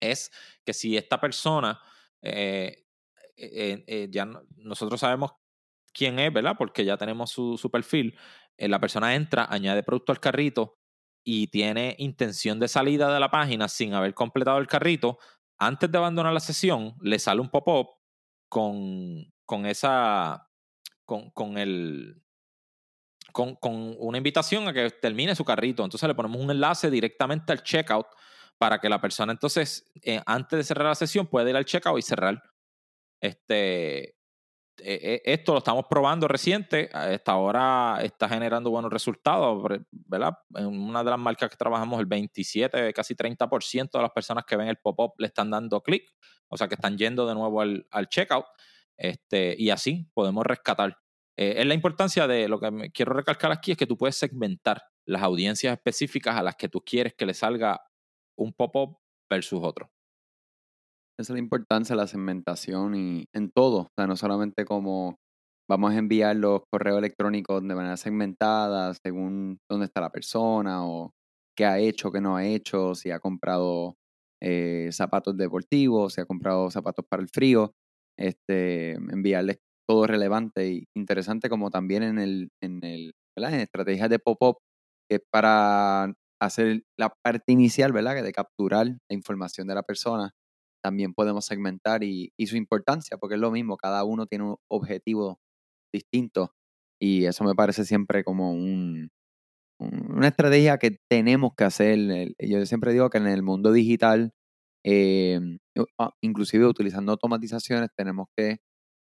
es 0.00 0.30
que 0.64 0.72
si 0.72 0.96
esta 0.96 1.20
persona, 1.20 1.80
eh, 2.22 2.84
eh, 3.36 3.84
eh, 3.86 4.08
ya 4.10 4.28
nosotros 4.56 5.00
sabemos 5.00 5.32
quién 5.92 6.18
es, 6.18 6.32
¿verdad? 6.32 6.56
Porque 6.58 6.84
ya 6.84 6.96
tenemos 6.96 7.30
su, 7.30 7.56
su 7.56 7.70
perfil, 7.70 8.16
la 8.56 8.80
persona 8.80 9.14
entra, 9.14 9.46
añade 9.50 9.82
producto 9.82 10.12
al 10.12 10.20
carrito 10.20 10.78
y 11.24 11.48
tiene 11.48 11.96
intención 11.98 12.60
de 12.60 12.68
salida 12.68 13.12
de 13.12 13.18
la 13.18 13.30
página 13.30 13.68
sin 13.68 13.94
haber 13.94 14.14
completado 14.14 14.58
el 14.58 14.66
carrito, 14.66 15.18
antes 15.58 15.90
de 15.90 15.98
abandonar 15.98 16.32
la 16.32 16.40
sesión, 16.40 16.94
le 17.00 17.18
sale 17.18 17.40
un 17.40 17.48
pop-up 17.48 17.88
con, 18.48 19.32
con 19.46 19.66
esa, 19.66 20.50
con, 21.04 21.30
con 21.30 21.56
el, 21.58 22.23
con, 23.34 23.96
una 23.98 24.18
invitación 24.18 24.68
a 24.68 24.72
que 24.72 24.90
termine 24.90 25.34
su 25.34 25.44
carrito. 25.44 25.84
Entonces 25.84 26.08
le 26.08 26.14
ponemos 26.14 26.40
un 26.40 26.50
enlace 26.50 26.88
directamente 26.88 27.52
al 27.52 27.62
checkout 27.62 28.06
para 28.56 28.78
que 28.78 28.88
la 28.88 29.00
persona 29.00 29.32
entonces, 29.32 29.90
eh, 30.02 30.22
antes 30.24 30.56
de 30.56 30.64
cerrar 30.64 30.86
la 30.86 30.94
sesión, 30.94 31.26
pueda 31.26 31.50
ir 31.50 31.56
al 31.56 31.64
checkout 31.64 31.98
y 31.98 32.02
cerrar. 32.02 32.40
Este, 33.20 34.10
e, 34.10 34.14
e, 34.78 35.22
esto 35.24 35.52
lo 35.52 35.58
estamos 35.58 35.86
probando 35.90 36.28
reciente, 36.28 36.88
hasta 36.92 37.32
ahora 37.32 37.98
está 38.02 38.28
generando 38.28 38.70
buenos 38.70 38.92
resultados, 38.92 39.64
¿verdad? 39.90 40.38
En 40.54 40.66
una 40.66 41.02
de 41.02 41.10
las 41.10 41.18
marcas 41.18 41.50
que 41.50 41.56
trabajamos, 41.56 41.98
el 41.98 42.06
27, 42.06 42.92
casi 42.92 43.16
30% 43.16 43.90
de 43.98 44.02
las 44.02 44.12
personas 44.12 44.44
que 44.44 44.56
ven 44.56 44.68
el 44.68 44.76
pop-up 44.76 45.14
le 45.18 45.26
están 45.26 45.50
dando 45.50 45.82
clic, 45.82 46.04
o 46.48 46.56
sea 46.56 46.68
que 46.68 46.76
están 46.76 46.96
yendo 46.96 47.26
de 47.26 47.34
nuevo 47.34 47.60
al, 47.60 47.86
al 47.90 48.08
checkout. 48.08 48.46
Este, 48.96 49.56
y 49.58 49.70
así 49.70 50.08
podemos 50.14 50.46
rescatar. 50.46 50.96
Eh, 51.36 51.54
es 51.58 51.66
la 51.66 51.74
importancia 51.74 52.26
de 52.26 52.48
lo 52.48 52.60
que 52.60 52.70
me 52.70 52.90
quiero 52.90 53.12
recalcar 53.12 53.50
aquí 53.52 53.72
es 53.72 53.76
que 53.76 53.86
tú 53.86 53.96
puedes 53.96 54.16
segmentar 54.16 54.82
las 55.06 55.22
audiencias 55.22 55.72
específicas 55.72 56.36
a 56.36 56.42
las 56.42 56.56
que 56.56 56.68
tú 56.68 56.80
quieres 56.80 57.14
que 57.14 57.26
le 57.26 57.34
salga 57.34 57.80
un 58.38 58.52
pop-up 58.52 58.98
versus 59.30 59.60
otro. 59.62 59.90
Esa 61.18 61.32
es 61.32 61.34
la 61.34 61.38
importancia 61.38 61.94
de 61.94 62.02
la 62.02 62.08
segmentación 62.08 62.94
y 62.96 63.26
en 63.32 63.50
todo, 63.50 63.82
o 63.82 63.90
sea, 63.96 64.06
no 64.06 64.16
solamente 64.16 64.64
como 64.64 65.16
vamos 65.68 65.92
a 65.92 65.98
enviar 65.98 66.36
los 66.36 66.62
correos 66.70 66.98
electrónicos 66.98 67.62
de 67.62 67.74
manera 67.74 67.96
segmentada 67.96 68.92
según 68.94 69.58
dónde 69.70 69.86
está 69.86 70.00
la 70.00 70.10
persona 70.10 70.86
o 70.86 71.12
qué 71.56 71.66
ha 71.66 71.78
hecho, 71.78 72.10
qué 72.10 72.20
no 72.20 72.36
ha 72.36 72.44
hecho, 72.44 72.94
si 72.94 73.10
ha 73.10 73.20
comprado 73.20 73.96
eh, 74.42 74.88
zapatos 74.92 75.36
deportivos, 75.36 76.14
si 76.14 76.20
ha 76.20 76.26
comprado 76.26 76.70
zapatos 76.70 77.04
para 77.08 77.22
el 77.22 77.28
frío, 77.28 77.72
este, 78.18 78.92
enviarles 78.92 79.58
todo 79.86 80.06
relevante 80.06 80.68
e 80.68 80.84
interesante 80.96 81.48
como 81.48 81.70
también 81.70 82.02
en 82.02 82.18
el, 82.18 82.50
en 82.62 82.84
el, 82.84 83.14
En 83.36 83.60
estrategias 83.60 84.10
de 84.10 84.18
pop-up, 84.18 84.58
que 85.10 85.20
para 85.30 86.12
hacer 86.40 86.82
la 86.98 87.10
parte 87.22 87.52
inicial, 87.52 87.92
¿verdad? 87.92 88.22
De 88.22 88.32
capturar 88.32 88.86
la 88.86 89.14
información 89.14 89.66
de 89.68 89.74
la 89.74 89.82
persona, 89.82 90.32
también 90.82 91.14
podemos 91.14 91.46
segmentar 91.46 92.04
y, 92.04 92.32
y 92.38 92.46
su 92.48 92.56
importancia, 92.56 93.16
porque 93.18 93.36
es 93.36 93.40
lo 93.40 93.50
mismo, 93.50 93.76
cada 93.76 94.04
uno 94.04 94.26
tiene 94.26 94.44
un 94.44 94.56
objetivo 94.70 95.38
distinto 95.92 96.52
y 97.00 97.26
eso 97.26 97.44
me 97.44 97.54
parece 97.54 97.84
siempre 97.84 98.24
como 98.24 98.52
un, 98.52 99.10
una 99.78 100.28
estrategia 100.28 100.78
que 100.78 100.98
tenemos 101.10 101.52
que 101.56 101.64
hacer. 101.64 101.98
Yo 102.38 102.64
siempre 102.66 102.92
digo 102.92 103.10
que 103.10 103.18
en 103.18 103.26
el 103.26 103.42
mundo 103.42 103.72
digital, 103.72 104.32
eh, 104.84 105.40
ah, 105.98 106.12
inclusive 106.22 106.66
utilizando 106.66 107.12
automatizaciones, 107.12 107.90
tenemos 107.96 108.28
que 108.36 108.58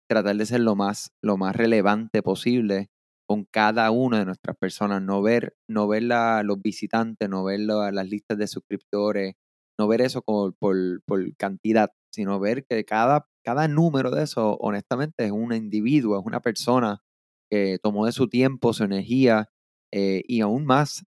tratar 0.07 0.35
de 0.35 0.45
ser 0.45 0.61
lo 0.61 0.75
más, 0.75 1.11
lo 1.21 1.37
más 1.37 1.55
relevante 1.55 2.21
posible 2.21 2.89
con 3.27 3.45
cada 3.45 3.89
una 3.91 4.19
de 4.19 4.25
nuestras 4.25 4.57
personas, 4.57 5.01
no 5.01 5.21
ver, 5.21 5.55
no 5.67 5.87
ver 5.87 6.03
los 6.03 6.61
visitantes, 6.61 7.29
no 7.29 7.43
ver 7.43 7.61
las 7.61 8.07
listas 8.07 8.37
de 8.37 8.47
suscriptores, 8.47 9.35
no 9.79 9.87
ver 9.87 10.01
eso 10.01 10.21
por, 10.21 10.55
cantidad, 11.37 11.91
sino 12.11 12.39
ver 12.39 12.65
que 12.65 12.83
cada, 12.85 13.27
cada 13.43 13.67
número 13.67 14.11
de 14.11 14.23
eso, 14.23 14.57
honestamente, 14.59 15.25
es 15.25 15.31
un 15.31 15.53
individuo, 15.53 16.19
es 16.19 16.25
una 16.25 16.41
persona 16.41 17.01
que 17.49 17.79
tomó 17.81 18.05
de 18.05 18.11
su 18.11 18.27
tiempo, 18.27 18.73
su 18.73 18.83
energía 18.83 19.49
eh, 19.91 20.23
y 20.27 20.41
aún 20.41 20.65
más 20.65 21.05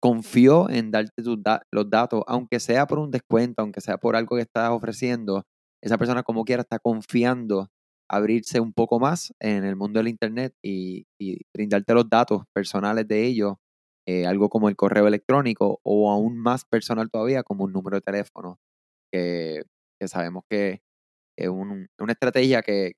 confió 0.00 0.68
en 0.68 0.90
darte 0.90 1.22
los 1.70 1.90
datos, 1.90 2.24
aunque 2.26 2.58
sea 2.58 2.86
por 2.86 2.98
un 2.98 3.10
descuento, 3.12 3.62
aunque 3.62 3.80
sea 3.80 3.98
por 3.98 4.16
algo 4.16 4.36
que 4.36 4.42
estás 4.42 4.70
ofreciendo, 4.70 5.44
esa 5.80 5.96
persona 5.96 6.22
como 6.24 6.44
quiera 6.44 6.62
está 6.62 6.78
confiando 6.80 7.70
abrirse 8.12 8.60
un 8.60 8.72
poco 8.74 9.00
más 9.00 9.32
en 9.40 9.64
el 9.64 9.74
mundo 9.74 9.98
del 9.98 10.08
Internet 10.08 10.54
y, 10.62 11.06
brindarte 11.54 11.94
los 11.94 12.08
datos 12.08 12.42
personales 12.54 13.08
de 13.08 13.24
ellos, 13.24 13.54
eh, 14.06 14.26
algo 14.26 14.48
como 14.50 14.68
el 14.68 14.76
correo 14.76 15.06
electrónico 15.06 15.80
o 15.82 16.10
aún 16.10 16.36
más 16.38 16.64
personal 16.64 17.10
todavía 17.10 17.42
como 17.42 17.64
un 17.64 17.72
número 17.72 17.96
de 17.96 18.02
teléfono, 18.02 18.58
que, 19.12 19.62
sabemos 20.06 20.44
que 20.50 20.82
es 21.38 21.48
una 21.48 22.12
estrategia 22.12 22.62
que, 22.62 22.92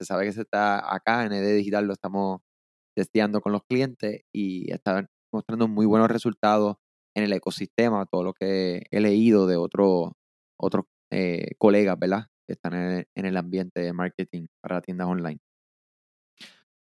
se 0.00 0.06
sabe 0.06 0.26
que 0.26 0.32
se 0.32 0.42
está 0.42 0.94
acá 0.94 1.26
en 1.26 1.32
ED 1.32 1.56
Digital, 1.56 1.86
lo 1.86 1.92
estamos 1.92 2.40
testeando 2.96 3.40
con 3.40 3.52
los 3.52 3.62
clientes 3.64 4.22
y 4.32 4.72
está 4.72 5.06
mostrando 5.32 5.68
muy 5.68 5.86
buenos 5.86 6.10
resultados 6.10 6.76
en 7.16 7.24
el 7.24 7.32
ecosistema, 7.32 8.06
todo 8.06 8.22
lo 8.24 8.32
que 8.32 8.84
he 8.90 9.00
leído 9.00 9.46
de 9.46 9.56
otros 9.56 10.12
otros 10.58 10.84
eh, 11.12 11.52
colegas, 11.58 11.98
¿verdad? 11.98 12.26
Están 12.48 12.74
en 13.14 13.26
el, 13.26 13.36
ambiente 13.36 13.80
de 13.80 13.92
marketing 13.92 14.46
para 14.60 14.80
tiendas 14.80 15.06
online. 15.06 15.38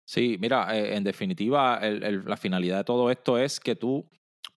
Sí, 0.07 0.37
mira, 0.39 0.77
eh, 0.77 0.95
en 0.95 1.03
definitiva, 1.03 1.79
la 1.81 2.37
finalidad 2.37 2.77
de 2.77 2.83
todo 2.83 3.09
esto 3.09 3.39
es 3.39 3.59
que 3.59 3.75
tú 3.75 4.07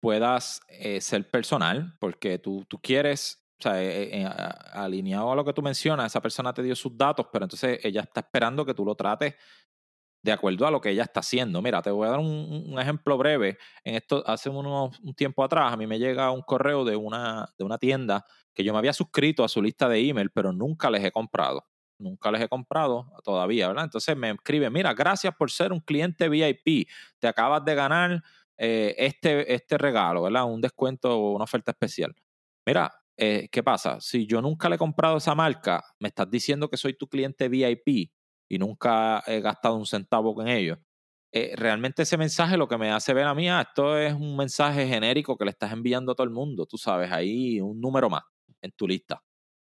puedas 0.01 0.61
eh, 0.67 0.99
ser 0.99 1.29
personal, 1.29 1.95
porque 1.99 2.37
tú, 2.37 2.65
tú 2.67 2.77
quieres, 2.79 3.47
o 3.59 3.63
sea, 3.63 4.49
alineado 4.73 5.31
a 5.31 5.35
lo 5.35 5.45
que 5.45 5.53
tú 5.53 5.61
mencionas, 5.61 6.07
esa 6.07 6.21
persona 6.21 6.53
te 6.53 6.61
dio 6.61 6.75
sus 6.75 6.97
datos, 6.97 7.27
pero 7.31 7.45
entonces 7.45 7.79
ella 7.83 8.01
está 8.01 8.19
esperando 8.19 8.65
que 8.65 8.73
tú 8.73 8.83
lo 8.83 8.95
trates 8.95 9.35
de 10.21 10.31
acuerdo 10.33 10.67
a 10.67 10.71
lo 10.71 10.81
que 10.81 10.89
ella 10.89 11.03
está 11.03 11.21
haciendo. 11.21 11.61
Mira, 11.61 11.81
te 11.81 11.89
voy 11.89 12.07
a 12.07 12.11
dar 12.11 12.19
un, 12.19 12.75
ejemplo 12.79 13.17
breve. 13.17 13.57
En 13.83 13.95
esto, 13.95 14.23
hace 14.27 14.49
unos, 14.49 14.99
un 14.99 15.13
tiempo 15.13 15.43
atrás, 15.43 15.71
a 15.71 15.77
mí 15.77 15.87
me 15.87 15.99
llega 15.99 16.31
un 16.31 16.41
correo 16.41 16.83
de 16.83 16.95
una, 16.95 17.47
de 17.57 17.63
una 17.63 17.77
tienda 17.77 18.25
que 18.57 18.63
yo 18.63 18.73
me 18.73 18.79
había 18.79 18.93
suscrito 18.93 19.43
a 19.43 19.47
su 19.47 19.61
lista 19.61 19.87
de 19.87 19.99
email, 19.99 20.31
pero 20.31 20.51
nunca 20.51 20.89
les 20.89 21.05
he 21.05 21.11
comprado. 21.11 21.67
Nunca 21.99 22.31
les 22.31 22.41
he 22.41 22.47
comprado 22.49 23.05
todavía, 23.23 23.67
¿verdad? 23.67 23.83
Entonces 23.83 24.17
me 24.17 24.31
escribe, 24.31 24.67
mira, 24.71 24.95
gracias 24.95 25.35
por 25.35 25.51
ser 25.51 25.71
un 25.71 25.79
cliente 25.79 26.27
VIP. 26.27 26.89
Te 27.19 27.27
acabas 27.27 27.63
de 27.63 27.75
ganar 27.75 28.23
eh, 28.57 28.95
este, 28.97 29.53
este 29.53 29.77
regalo, 29.77 30.23
¿verdad? 30.23 30.45
Un 30.45 30.59
descuento 30.59 31.19
o 31.19 31.35
una 31.35 31.43
oferta 31.43 31.69
especial. 31.69 32.15
Mira, 32.65 32.91
eh, 33.15 33.47
¿qué 33.51 33.61
pasa? 33.61 34.01
Si 34.01 34.25
yo 34.25 34.41
nunca 34.41 34.69
le 34.69 34.75
he 34.75 34.79
comprado 34.79 35.17
esa 35.17 35.35
marca, 35.35 35.83
me 35.99 36.07
estás 36.07 36.27
diciendo 36.27 36.67
que 36.67 36.77
soy 36.77 36.95
tu 36.95 37.07
cliente 37.07 37.49
VIP 37.49 38.11
y 38.49 38.57
nunca 38.57 39.23
he 39.27 39.39
gastado 39.39 39.75
un 39.75 39.85
centavo 39.85 40.33
con 40.33 40.47
ellos. 40.47 40.79
Eh, 41.31 41.53
realmente 41.55 42.01
ese 42.01 42.17
mensaje 42.17 42.57
lo 42.57 42.67
que 42.67 42.79
me 42.79 42.89
hace 42.89 43.13
ver 43.13 43.27
a 43.27 43.35
mí, 43.35 43.49
ah, 43.49 43.61
esto 43.61 43.99
es 43.99 44.13
un 44.15 44.35
mensaje 44.35 44.87
genérico 44.87 45.37
que 45.37 45.45
le 45.45 45.51
estás 45.51 45.71
enviando 45.71 46.13
a 46.13 46.15
todo 46.15 46.25
el 46.25 46.31
mundo, 46.31 46.65
tú 46.65 46.79
sabes, 46.79 47.11
ahí 47.11 47.61
un 47.61 47.79
número 47.79 48.09
más 48.09 48.23
en 48.61 48.71
tu 48.71 48.87
lista. 48.87 49.23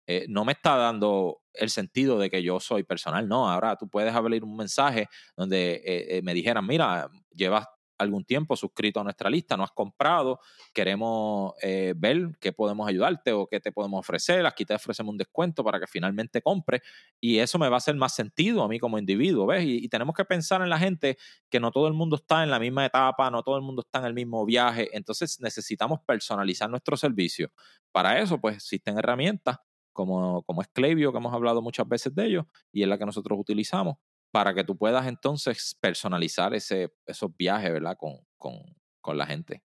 Eh, 0.08 0.26
no 0.28 0.44
me 0.44 0.54
está 0.54 0.76
dando 0.76 1.42
el 1.54 1.70
sentido 1.70 2.18
de 2.18 2.30
que 2.30 2.42
yo 2.42 2.60
soy 2.60 2.84
personal, 2.84 3.28
no, 3.28 3.50
ahora 3.50 3.76
tú 3.76 3.88
puedes 3.88 4.14
abrir 4.14 4.44
un 4.44 4.56
mensaje 4.56 5.08
donde 5.36 5.82
eh, 5.86 6.22
me 6.24 6.34
dijeran, 6.34 6.66
mira, 6.66 7.10
llevas 7.32 7.68
algún 8.00 8.24
tiempo 8.24 8.56
suscrito 8.56 9.00
a 9.00 9.04
nuestra 9.04 9.30
lista, 9.30 9.56
no 9.56 9.64
has 9.64 9.72
comprado, 9.72 10.40
queremos 10.74 11.54
eh, 11.62 11.94
ver 11.96 12.38
qué 12.40 12.54
podemos 12.54 12.88
ayudarte 12.88 13.34
o 13.34 13.46
qué 13.46 13.60
te 13.60 13.72
podemos 13.72 14.00
ofrecer, 14.00 14.46
aquí 14.46 14.66
te 14.66 14.74
ofrecemos 14.74 15.12
un 15.12 15.18
descuento 15.18 15.64
para 15.64 15.80
que 15.80 15.86
finalmente 15.86 16.42
compre 16.42 16.82
y 17.20 17.40
eso 17.40 17.60
me 17.60 17.68
va 17.68 17.76
a 17.76 17.78
hacer 17.78 17.96
más 17.96 18.16
sentido 18.16 18.64
a 18.64 18.68
mí 18.68 18.80
como 18.80 18.98
individuo, 18.98 19.46
¿ves? 19.46 19.66
Y, 19.66 19.90
tenemos 19.90 20.16
que 20.16 20.24
pensar 20.24 20.62
en 20.62 20.70
la 20.70 20.78
gente 20.78 21.18
que 21.50 21.60
no 21.60 21.72
todo 21.72 21.88
el 21.88 21.94
mundo 21.94 22.16
está 22.16 22.44
en 22.44 22.52
la 22.52 22.60
misma 22.60 22.86
etapa, 22.86 23.30
no 23.32 23.42
todo 23.42 23.58
el 23.58 23.64
mundo 23.64 23.82
está 23.82 24.00
en 24.00 24.06
el 24.06 24.14
mismo 24.14 24.46
viaje, 24.46 24.88
entonces 24.94 25.40
necesitamos 25.42 26.00
personalizar 26.06 26.70
nuestro 26.70 26.96
servicio. 26.96 27.52
Para 27.92 28.20
eso, 28.20 28.40
pues 28.40 28.56
existen 28.58 28.98
herramientas 28.98 29.58
como, 29.94 30.44
como 30.44 30.62
es 30.62 30.68
Clavio, 30.70 31.12
que 31.12 31.18
hemos 31.18 31.34
hablado 31.34 31.62
muchas 31.62 31.88
veces 31.88 32.14
de 32.16 32.26
ellos, 32.26 32.46
y 32.72 32.84
es 32.84 32.88
la 32.88 32.98
que 32.98 33.06
nosotros 33.06 33.38
utilizamos, 33.38 33.98
para 34.32 34.54
que 34.54 34.64
tú 34.64 34.78
puedas 34.78 35.08
entonces 35.08 35.76
personalizar 35.82 36.54
ese, 36.54 36.94
esos 37.06 37.36
viajes, 37.36 37.74
¿verdad? 37.74 37.98
Con, 37.98 38.20
con, 38.38 38.54
con 39.02 39.18
la 39.18 39.26
gente. 39.26 39.62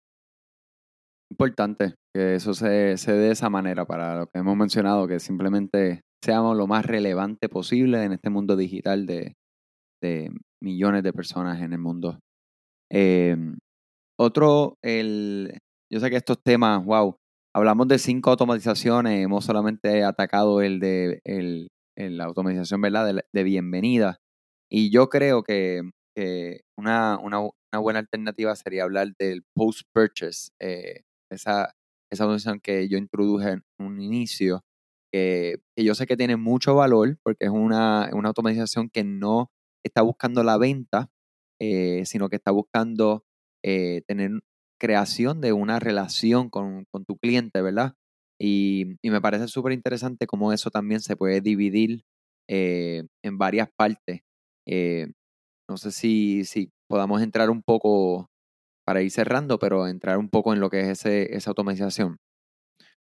Importante 1.31 1.95
que 2.13 2.35
eso 2.35 2.53
se, 2.53 2.97
se 2.97 3.13
dé 3.13 3.19
de 3.19 3.31
esa 3.31 3.49
manera 3.49 3.85
para 3.85 4.19
lo 4.19 4.27
que 4.27 4.39
hemos 4.39 4.55
mencionado, 4.55 5.07
que 5.07 5.19
simplemente 5.19 6.01
seamos 6.23 6.57
lo 6.57 6.67
más 6.67 6.85
relevante 6.85 7.49
posible 7.49 8.03
en 8.03 8.13
este 8.13 8.29
mundo 8.29 8.55
digital 8.55 9.05
de, 9.05 9.35
de 10.01 10.31
millones 10.61 11.03
de 11.03 11.13
personas 11.13 11.61
en 11.61 11.73
el 11.73 11.79
mundo. 11.79 12.19
Em, 12.91 13.57
otro, 14.17 14.77
el, 14.83 15.57
yo 15.91 15.99
sé 15.99 16.09
que 16.09 16.17
estos 16.17 16.41
temas, 16.43 16.83
wow, 16.83 17.15
hablamos 17.55 17.87
de 17.87 17.99
cinco 17.99 18.31
automatizaciones, 18.31 19.23
hemos 19.23 19.45
solamente 19.45 20.03
atacado 20.03 20.61
el 20.61 20.79
de 20.79 21.21
el, 21.25 21.69
la 21.95 22.25
automatización 22.25 22.81
¿verdad? 22.81 23.13
De, 23.13 23.23
de, 23.31 23.43
bienvenida, 23.43 24.19
y 24.71 24.91
yo 24.91 25.09
creo 25.09 25.43
que, 25.43 25.81
una, 26.77 27.19
buena 27.79 27.99
alternativa 27.99 28.55
sería 28.55 28.83
hablar 28.83 29.15
del 29.17 29.43
post-purchase, 29.55 30.51
eh, 30.59 31.03
esa, 31.31 31.73
esa 32.11 32.23
automatización 32.23 32.59
que 32.59 32.89
yo 32.89 32.97
introduje 32.97 33.51
en 33.51 33.63
un 33.79 34.01
inicio, 34.01 34.63
que 35.11 35.59
yo 35.77 35.95
sé 35.95 36.05
que 36.05 36.17
tiene 36.17 36.35
mucho 36.35 36.75
valor 36.75 37.17
porque 37.23 37.45
es 37.45 37.51
una, 37.51 38.09
una 38.13 38.29
automatización 38.29 38.89
que 38.89 39.03
no 39.03 39.49
está 39.83 40.01
buscando 40.01 40.43
la 40.43 40.57
venta, 40.57 41.09
eh, 41.59 42.03
sino 42.05 42.29
que 42.29 42.35
está 42.37 42.51
buscando 42.51 43.25
eh, 43.63 44.01
tener 44.07 44.31
creación 44.79 45.41
de 45.41 45.53
una 45.53 45.79
relación 45.79 46.49
con, 46.49 46.85
tu 47.07 47.17
cliente, 47.17 47.61
¿verdad? 47.61 47.93
Y, 48.39 48.97
me 49.03 49.21
parece 49.21 49.47
súper 49.47 49.73
interesante 49.73 50.27
cómo 50.27 50.53
eso 50.53 50.71
también 50.71 51.01
se 51.01 51.15
puede 51.15 51.41
dividir 51.41 52.03
en 52.47 53.37
varias 53.37 53.69
partes. 53.75 54.21
Eh, 54.67 55.07
no 55.69 55.77
sé 55.77 55.91
si, 55.91 56.45
si 56.45 56.71
podamos 56.87 57.21
entrar 57.21 57.49
un 57.49 57.61
poco, 57.61 58.29
para 58.85 59.03
ir 59.03 59.11
cerrando, 59.11 59.59
pero 59.59 59.87
entrar 59.87 60.17
un 60.17 60.29
poco 60.29 60.53
en 60.53 60.59
lo 60.59 60.69
que 60.71 60.81
es 60.81 60.87
ese, 60.87 61.35
esa 61.35 61.51
automatización. 61.51 62.17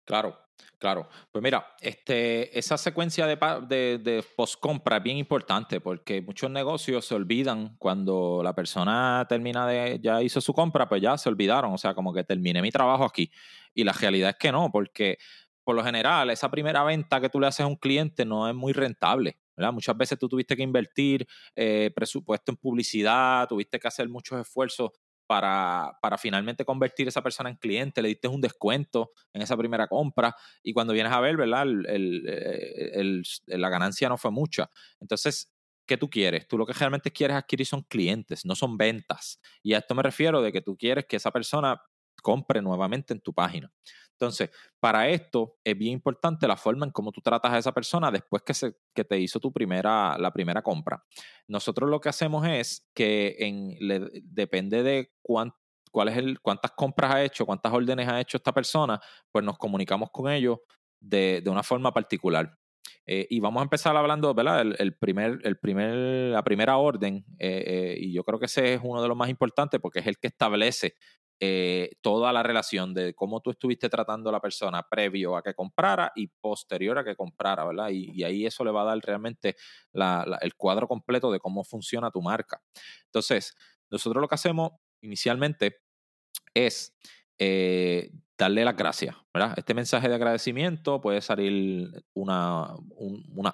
Claro, 0.05 0.37
claro. 0.79 1.07
Pues 1.31 1.43
mira, 1.43 1.75
este, 1.81 2.57
esa 2.57 2.77
secuencia 2.77 3.27
de, 3.27 3.99
de, 4.01 4.23
post-compra 4.35 4.97
es 4.97 5.03
bien 5.03 5.17
importante 5.17 5.79
porque 5.81 6.21
muchos 6.21 6.49
negocios 6.49 7.05
se 7.05 7.15
olvidan 7.15 7.75
cuando 7.77 8.41
la 8.43 8.55
persona 8.55 9.25
termina 9.29 9.67
de, 9.67 9.99
ya 10.01 10.23
hizo 10.23 10.41
su 10.41 10.53
compra, 10.53 10.89
pues 10.89 11.01
ya 11.01 11.17
se 11.17 11.29
olvidaron, 11.29 11.73
o 11.73 11.77
sea, 11.77 11.93
como 11.93 12.13
que 12.13 12.23
terminé 12.23 12.61
mi 12.61 12.71
trabajo 12.71 13.03
aquí. 13.03 13.31
Y 13.73 13.83
la 13.83 13.93
realidad 13.93 14.31
es 14.31 14.37
que 14.37 14.51
no, 14.51 14.71
porque 14.71 15.17
por 15.63 15.75
lo 15.75 15.83
general 15.83 16.31
esa 16.31 16.49
primera 16.49 16.83
venta 16.83 17.21
que 17.21 17.29
tú 17.29 17.39
le 17.39 17.47
haces 17.47 17.61
a 17.63 17.67
un 17.67 17.75
cliente 17.75 18.25
no 18.25 18.49
es 18.49 18.55
muy 18.55 18.73
rentable. 18.73 19.37
¿verdad? 19.55 19.73
Muchas 19.73 19.97
veces 19.97 20.17
tú 20.17 20.29
tuviste 20.29 20.55
que 20.55 20.63
invertir 20.63 21.27
eh, 21.53 21.91
presupuesto 21.93 22.53
en 22.53 22.55
publicidad, 22.55 23.45
tuviste 23.47 23.77
que 23.77 23.87
hacer 23.89 24.07
muchos 24.07 24.39
esfuerzos 24.39 24.91
para, 25.29 25.95
para, 26.01 26.17
finalmente 26.17 26.65
convertir 26.65 27.05
a 27.05 27.09
esa 27.09 27.21
persona 27.21 27.51
en 27.51 27.55
cliente, 27.57 28.01
le 28.01 28.07
diste 28.07 28.27
un 28.27 28.41
descuento 28.41 29.11
en 29.31 29.43
esa 29.43 29.55
primera 29.55 29.87
compra 29.87 30.35
y 30.63 30.73
cuando 30.73 30.91
vienes 30.91 31.13
a 31.13 31.19
ver, 31.19 31.37
¿verdad? 31.37 31.67
El, 31.67 33.23
la 33.45 33.69
ganancia 33.69 34.09
no 34.09 34.17
fue 34.17 34.31
mucha. 34.31 34.71
Entonces, 34.99 35.53
¿qué 35.85 35.97
tú 35.97 36.09
quieres? 36.09 36.47
Tú 36.47 36.57
lo 36.57 36.65
que 36.65 36.73
realmente 36.73 37.11
quieres 37.11 37.37
adquirir 37.37 37.67
son 37.67 37.83
clientes, 37.83 38.43
no 38.43 38.55
son 38.55 38.75
ventas. 38.75 39.39
Y 39.61 39.75
a 39.75 39.77
esto 39.77 39.93
me 39.93 40.01
refiero 40.01 40.41
de 40.41 40.51
que 40.51 40.61
tú 40.61 40.75
quieres 40.75 41.05
que 41.05 41.17
esa 41.17 41.29
persona 41.29 41.79
compre 42.23 42.59
nuevamente 42.59 43.13
en 43.13 43.21
tu 43.21 43.31
página. 43.31 43.71
Entonces, 44.19 44.49
para 44.81 45.07
esto 45.07 45.59
es 45.63 45.77
bien 45.77 45.93
importante 45.93 46.45
la 46.45 46.57
forma 46.57 46.85
en 46.85 46.91
cómo 46.91 47.13
tú 47.13 47.21
tratas 47.21 47.53
a 47.53 47.57
esa 47.57 47.71
persona 47.71 48.11
después 48.11 48.43
que, 48.43 48.53
se, 48.53 48.75
que 48.93 49.05
te 49.05 49.17
hizo 49.17 49.39
tu 49.39 49.53
primera, 49.53 50.17
la 50.17 50.33
primera 50.33 50.61
compra. 50.61 51.05
Nosotros 51.47 51.89
lo 51.89 52.01
que 52.01 52.09
hacemos 52.09 52.45
es 52.45 52.89
que 52.93 53.37
en, 53.39 53.77
depende 54.23 54.83
de 54.83 55.13
cuánto 55.21 55.57
cuál 55.91 56.09
es 56.09 56.17
el, 56.17 56.39
cuántas 56.39 56.71
compras 56.71 57.15
ha 57.15 57.23
hecho, 57.23 57.47
cuántas 57.47 57.73
órdenes 57.73 58.07
ha 58.07 58.21
hecho 58.21 58.37
esta 58.37 58.53
persona, 58.53 58.99
pues 59.31 59.43
nos 59.43 59.57
comunicamos 59.57 60.09
con 60.11 60.31
ellos 60.31 60.59
de, 60.99 61.41
de 61.41 61.49
una 61.49 61.63
forma 61.63 61.91
particular. 61.91 62.59
Eh, 63.05 63.25
y 63.29 63.39
vamos 63.39 63.61
a 63.61 63.63
empezar 63.63 63.95
hablando, 63.97 64.33
¿verdad? 64.35 64.61
El, 64.77 64.95
primer, 64.95 65.39
el 65.43 65.57
primer, 65.57 65.95
la 66.31 66.43
primera 66.43 66.77
orden, 66.77 67.25
eh, 67.39 67.63
eh, 67.65 67.95
y 67.99 68.13
yo 68.13 68.23
creo 68.23 68.39
que 68.39 68.45
ese 68.45 68.75
es 68.75 68.81
uno 68.83 69.01
de 69.01 69.07
los 69.07 69.17
más 69.17 69.29
importantes 69.29 69.79
porque 69.79 69.99
es 69.99 70.05
el 70.07 70.19
que 70.19 70.27
establece 70.27 70.93
eh, 71.41 71.91
toda 72.01 72.33
la 72.33 72.43
relación 72.43 72.93
de 72.93 73.13
cómo 73.13 73.39
tú 73.39 73.51
estuviste 73.51 73.87
tratando 73.87 74.29
a 74.29 74.33
la 74.33 74.41
persona 74.41 74.83
previo 74.83 75.37
a 75.37 75.41
que 75.41 75.53
comprara 75.53 76.11
y 76.13 76.27
posterior 76.27 76.97
a 76.97 77.03
que 77.05 77.15
comprara, 77.15 77.63
¿verdad? 77.63 77.89
Y, 77.91 78.23
ahí 78.23 78.45
eso 78.45 78.65
le 78.65 78.71
va 78.71 78.81
a 78.81 78.85
dar 78.85 78.99
realmente 78.99 79.55
el 79.93 80.55
cuadro 80.55 80.87
completo 80.87 81.31
de 81.31 81.39
cómo 81.39 81.63
funciona 81.63 82.11
tu 82.11 82.21
marca. 82.21 82.61
Entonces, 83.05 83.55
nosotros 83.89 84.21
lo 84.21 84.27
que 84.27 84.35
hacemos 84.35 84.71
inicialmente 85.01 85.77
es 86.53 86.93
eh, 87.37 88.11
darle 88.37 88.65
las 88.65 88.75
gracias, 88.75 89.15
¿verdad? 89.33 89.53
Este 89.55 89.73
mensaje 89.73 90.09
de 90.09 90.15
agradecimiento 90.15 90.99
puede 90.99 91.21
salir 91.21 92.03
una 92.13 92.75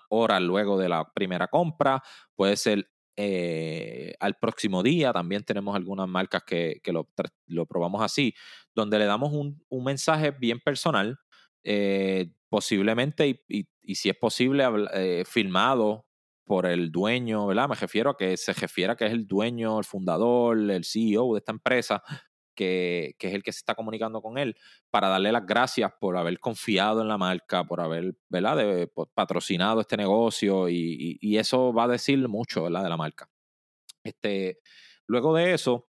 hora 0.09 0.39
luego 0.39 0.79
de 0.79 0.89
la 0.89 1.11
primera 1.13 1.47
compra, 1.47 2.01
puede 2.35 2.57
ser 2.57 2.89
eh, 3.17 4.13
al 4.19 4.35
próximo 4.35 4.83
día. 4.83 5.13
También 5.13 5.43
tenemos 5.43 5.75
algunas 5.75 6.07
marcas 6.07 6.43
que, 6.43 6.81
lo, 6.87 7.65
probamos 7.65 8.01
así, 8.01 8.33
donde 8.73 8.99
le 8.99 9.05
damos 9.05 9.31
un, 9.33 9.83
mensaje 9.83 10.31
bien 10.31 10.59
personal, 10.59 11.17
eh, 11.63 12.31
posiblemente, 12.49 13.43
y, 13.47 13.67
si 13.95 14.09
es 14.09 14.17
posible, 14.17 14.65
eh, 14.93 15.23
filmado 15.25 16.05
por 16.45 16.65
el 16.65 16.91
dueño, 16.91 17.47
¿verdad? 17.47 17.69
Me 17.69 17.75
refiero 17.75 18.11
a 18.11 18.17
que 18.17 18.37
se 18.37 18.53
refiera 18.53 18.95
que 18.95 19.05
es 19.05 19.11
el 19.11 19.25
dueño, 19.25 19.79
el 19.79 19.85
fundador, 19.85 20.57
el 20.57 20.83
CEO 20.83 21.33
de 21.33 21.39
esta 21.39 21.51
empresa, 21.51 22.03
que, 22.55 23.15
es 23.19 23.33
el 23.33 23.43
que 23.43 23.51
se 23.51 23.59
está 23.59 23.75
comunicando 23.75 24.21
con 24.21 24.37
él, 24.37 24.55
para 24.89 25.09
darle 25.09 25.31
las 25.31 25.45
gracias 25.45 25.91
por 25.99 26.17
haber 26.17 26.39
confiado 26.39 27.01
en 27.01 27.07
la 27.07 27.17
marca, 27.17 27.63
por 27.65 27.81
haber 27.81 28.15
¿verdad? 28.29 28.89
patrocinado 29.13 29.81
este 29.81 29.97
negocio 29.97 30.69
y, 30.69 31.37
eso 31.37 31.73
va 31.73 31.83
a 31.83 31.89
decir 31.89 32.27
mucho 32.27 32.63
¿verdad? 32.63 32.83
de 32.83 32.89
la 32.89 32.97
marca. 32.97 33.29
Este, 34.03 34.59
luego 35.07 35.35
de 35.35 35.53
eso, 35.53 35.89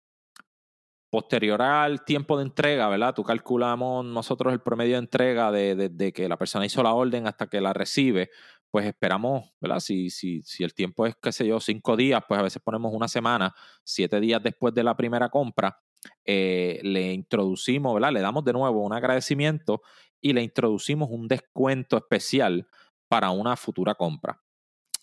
posterior 1.11 1.61
al 1.61 2.05
tiempo 2.05 2.37
de 2.37 2.43
entrega, 2.43 2.87
¿verdad? 2.87 3.13
Tú 3.13 3.23
calculamos 3.23 4.05
nosotros 4.05 4.53
el 4.53 4.61
promedio 4.61 4.93
de 4.93 4.99
entrega 4.99 5.51
de, 5.51 6.13
que 6.15 6.29
la 6.29 6.37
persona 6.37 6.65
hizo 6.65 6.81
la 6.81 6.93
orden 6.93 7.27
hasta 7.27 7.47
que 7.47 7.59
la 7.59 7.73
recibe, 7.73 8.29
pues 8.71 8.85
esperamos, 8.85 9.51
¿verdad? 9.59 9.81
Si, 9.81 10.09
si, 10.09 10.41
si 10.43 10.63
el 10.63 10.73
tiempo 10.73 11.05
es, 11.05 11.15
qué 11.21 11.33
sé 11.33 11.45
yo, 11.45 11.59
cinco 11.59 11.97
días, 11.97 12.23
pues 12.27 12.39
a 12.39 12.43
veces 12.43 12.61
ponemos 12.63 12.93
una 12.93 13.09
semana, 13.09 13.53
siete 13.83 14.21
días 14.21 14.41
después 14.41 14.73
de 14.73 14.83
la 14.83 14.95
primera 14.95 15.27
compra, 15.29 15.77
eh, 16.25 16.79
le 16.83 17.13
introducimos, 17.13 17.93
¿verdad? 17.93 18.11
Le 18.11 18.21
damos 18.21 18.43
de 18.43 18.53
nuevo 18.53 18.83
un 18.83 18.93
agradecimiento 18.93 19.81
y 20.21 20.33
le 20.33 20.43
introducimos 20.43 21.09
un 21.11 21.27
descuento 21.27 21.97
especial 21.97 22.67
para 23.07 23.31
una 23.31 23.55
futura 23.55 23.95
compra. 23.95 24.41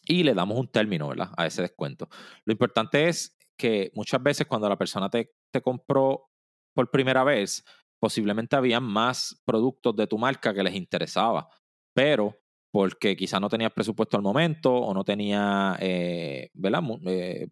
Y 0.05 0.23
le 0.23 0.35
damos 0.35 0.59
un 0.59 0.69
término, 0.69 1.09
¿verdad? 1.09 1.31
A 1.37 1.47
ese 1.47 1.63
descuento. 1.63 2.09
Lo 2.45 2.53
importante 2.53 3.09
es 3.09 3.37
que 3.57 3.91
muchas 3.95 4.23
veces 4.23 4.47
cuando 4.47 4.69
la 4.69 4.79
persona 4.79 5.11
te, 5.11 5.35
te 5.51 5.61
compró 5.61 6.31
por 6.75 6.91
primera 6.91 7.25
vez, 7.25 7.65
posiblemente 8.01 8.57
había 8.57 8.81
más 8.81 9.43
productos 9.45 9.97
de 9.97 10.07
tu 10.07 10.17
marca 10.17 10.55
que 10.55 10.63
les 10.63 10.75
interesaba, 10.75 11.49
pero 11.93 12.39
porque 12.71 13.17
quizás 13.17 13.41
no 13.41 13.49
tenías 13.49 13.73
presupuesto 13.73 14.17
al 14.17 14.23
momento 14.23 14.73
o 14.73 14.95
no 14.95 15.05
tenía 15.05 15.77
eh, 15.81 16.51
¿verdad? 16.55 16.83
Eh, 17.07 17.49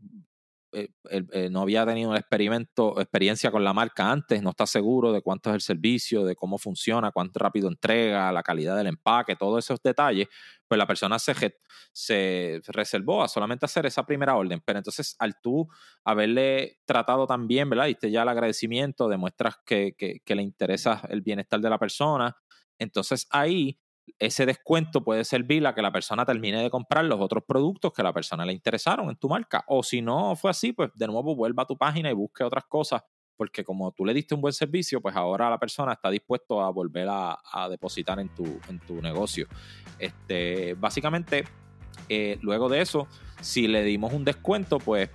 eh, 0.79 1.23
eh, 1.33 1.49
no 1.51 1.63
había 1.63 1.87
tenido 1.87 2.11
un 2.11 2.17
experimento, 2.17 3.01
experiencia 3.01 3.51
con 3.51 3.65
la 3.65 3.73
marca 3.73 4.11
antes, 4.11 4.43
no 4.43 4.51
está 4.51 4.67
seguro 4.67 5.11
de 5.11 5.23
cuánto 5.23 5.49
es 5.49 5.55
el 5.55 5.61
servicio, 5.63 6.25
de 6.25 6.37
cómo 6.37 6.59
funciona, 6.59 7.13
cuánto 7.13 7.39
rápido 7.39 7.69
entrega, 7.69 8.31
la 8.31 8.43
calidad 8.43 8.77
del 8.77 8.89
empaque, 8.89 9.37
todos 9.37 9.65
esos 9.65 9.83
detalles, 9.83 10.29
pues 10.69 10.77
la 10.77 10.87
persona 10.87 11.19
se, 11.19 11.35
se 11.93 12.61
reservó 12.67 13.23
a 13.23 13.29
solamente 13.29 13.65
hacer 13.65 13.87
esa 13.87 14.05
primera 14.05 14.37
orden. 14.37 14.61
Pero 14.63 14.79
entonces, 14.79 15.17
al 15.19 15.41
tú 15.41 15.67
haberle 16.05 16.81
tratado 16.85 17.27
tan 17.27 17.47
bien, 17.47 17.71
¿verdad? 17.71 17.87
Diste 17.87 18.11
ya 18.11 18.23
el 18.23 18.29
agradecimiento, 18.29 19.09
demuestras 19.09 19.57
que 19.65 19.95
le 20.27 20.43
interesa 20.43 21.01
el 21.09 21.23
bienestar 21.23 21.61
de 21.61 21.71
la 21.71 21.79
persona. 21.79 22.37
Entonces 22.79 23.27
ahí 23.31 23.79
ese 24.19 24.47
descuento 24.47 25.03
puede 25.03 25.25
servir 25.25 25.67
a 25.67 25.75
que 25.75 25.83
la 25.83 25.93
persona 25.93 26.25
termine 26.25 26.63
de 26.63 26.71
comprar 26.71 27.05
los 27.05 27.21
otros 27.21 27.45
productos 27.47 27.93
que 27.93 28.03
a 28.03 28.05
la 28.05 28.13
persona 28.13 28.45
le 28.45 28.53
interesaron 28.53 29.09
en 29.09 29.17
tu 29.17 29.29
marca. 29.29 29.65
O 29.69 29.83
si 29.83 30.01
no 30.01 30.37
fue 30.37 30.51
así, 30.51 30.73
pues 30.73 30.91
de 30.95 31.07
nuevo 31.07 31.35
vuelva 31.35 31.65
a 31.65 31.67
tu 31.67 31.77
página 31.77 32.11
y 32.11 32.15
busque 32.15 32.45
otras 32.45 32.65
cosas, 32.65 33.03
porque 33.37 33.65
como 33.65 33.93
tú 33.93 34.05
le 34.05 34.15
diste 34.15 34.35
un 34.35 34.41
buen 34.41 34.53
servicio, 34.53 35.01
pues 35.01 35.15
ahora 35.17 35.51
la 35.51 35.59
persona 35.59 35.93
está 35.93 36.11
dispuesto 36.11 36.63
a 36.63 36.71
volver 36.71 37.09
a, 37.11 37.69
depositar 37.69 38.19
en 38.21 38.29
tu, 38.35 38.45
en 38.69 38.79
tu 38.81 39.03
negocio. 39.03 39.47
Este, 39.99 40.75
básicamente, 40.75 41.45
eh, 42.09 42.39
luego 42.41 42.69
de 42.69 42.81
eso, 42.81 43.09
si 43.41 43.67
le 43.69 43.83
dimos 43.83 44.13
un 44.13 44.25
descuento, 44.25 44.79
pues 44.79 45.11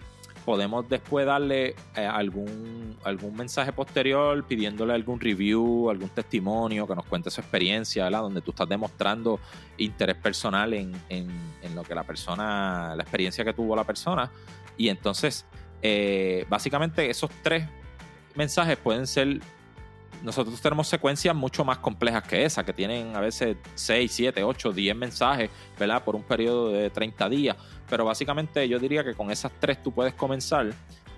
podemos 0.46 0.88
después 0.90 1.26
darle 1.26 1.76
eh, 1.96 2.06
algún, 2.06 2.98
algún 3.04 3.36
mensaje 3.36 3.72
posterior 3.72 4.44
pidiéndole 4.46 4.94
algún 4.94 5.20
review, 5.20 5.90
algún 5.90 6.10
testimonio 6.10 6.88
que 6.88 6.96
nos 6.96 7.06
cuente 7.06 7.30
su 7.30 7.42
experiencia, 7.42 8.06
¿verdad? 8.06 8.22
Donde 8.22 8.42
tú 8.42 8.52
estás 8.52 8.68
demostrando 8.68 9.40
interés 9.78 10.18
personal 10.18 10.74
en, 10.74 10.92
lo 11.76 11.84
que 11.84 11.96
la 11.96 12.04
persona, 12.04 12.94
la 12.96 13.04
experiencia 13.04 13.46
que 13.46 13.54
tuvo 13.54 13.76
la 13.76 13.84
persona. 13.84 14.32
Y 14.78 14.90
entonces, 14.90 15.46
eh, 15.82 16.46
básicamente 16.50 17.10
esos 17.10 17.30
tres 17.42 17.68
mensajes 18.36 18.78
pueden 18.78 19.08
ser 19.08 19.40
nosotros 20.24 20.62
tenemos 20.62 20.88
secuencias 20.88 21.36
mucho 21.36 21.66
más 21.66 21.80
complejas 21.80 22.24
que 22.24 22.46
esa, 22.46 22.64
que 22.64 22.74
tienen 22.74 23.16
a 23.16 23.20
veces 23.20 23.58
6, 23.76 24.12
7, 24.12 24.44
8, 24.44 24.72
10 24.72 24.96
mensajes, 24.96 25.50
¿verdad? 25.80 26.04
Por 26.04 26.16
un 26.16 26.24
periodo 26.24 26.70
de 26.70 26.90
30 26.90 27.30
días. 27.30 27.58
Pero 27.90 28.06
básicamente 28.06 28.68
yo 28.68 28.80
diría 28.80 29.04
que 29.04 29.14
con 29.14 29.32
esas 29.32 29.52
tres 29.60 29.82
tú 29.82 29.92
puedes 29.92 30.14
comenzar 30.14 30.74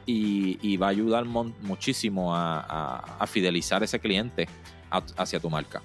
y, 0.06 0.78
va 0.78 0.88
a 0.88 0.90
ayudar 0.90 1.26
muchísimo 1.26 2.36
a, 2.36 3.26
fidelizar 3.28 3.84
ese 3.84 4.00
cliente 4.00 4.48
hacia 4.90 5.40
tu 5.40 5.50
marca. 5.50 5.82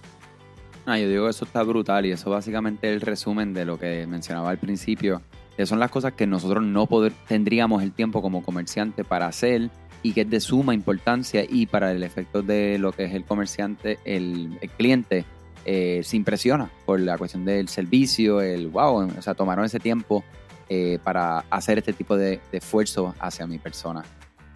Ah, 0.87 0.99
yo 0.99 1.09
digo 1.09 1.25
que 1.25 1.31
eso 1.31 1.45
está 1.45 1.63
brutal 1.63 2.07
y 2.07 2.13
eso 2.13 2.31
básicamente 2.31 2.89
es 2.89 2.95
el 2.95 3.01
resumen 3.01 3.53
de 3.53 3.65
lo 3.65 3.79
que 3.79 4.07
mencionaba 4.07 4.51
al 4.51 4.59
principio. 4.59 5.23
Que 5.57 5.67
son 5.67 5.81
las 5.81 5.91
cosas 5.91 6.13
que 6.13 6.27
nosotros 6.27 6.63
no 6.63 6.89
tendríamos 7.27 7.83
el 7.83 7.93
tiempo 7.93 8.23
como 8.23 8.43
comerciante 8.43 9.05
para 9.05 9.27
hacer 9.27 9.71
y 10.03 10.13
que 10.13 10.23
es 10.23 10.31
de 10.31 10.41
suma 10.41 10.75
importancia 10.75 11.45
y 11.49 11.67
para 11.67 11.93
el 11.93 12.03
efecto 12.03 12.43
de 12.43 12.79
lo 12.79 12.93
que 12.93 13.05
es 13.05 13.15
el 13.15 13.25
comerciante, 13.25 13.99
el, 14.05 14.59
cliente 14.77 15.25
eh, 15.65 16.01
se 16.05 16.17
impresiona 16.17 16.71
por 16.87 17.01
la 17.01 17.19
cuestión 17.19 17.45
del 17.45 17.69
servicio, 17.69 18.41
el 18.41 18.69
wow, 18.69 19.09
o 19.19 19.23
sea, 19.23 19.35
tomaron 19.35 19.65
ese 19.65 19.81
tiempo 19.81 20.25
eh, 20.69 20.99
para 21.03 21.41
hacer 21.51 21.79
este 21.79 21.93
tipo 21.93 22.17
de, 22.17 22.41
esfuerzo 22.53 23.15
hacia 23.19 23.47
mi 23.47 23.59
persona. 23.59 24.05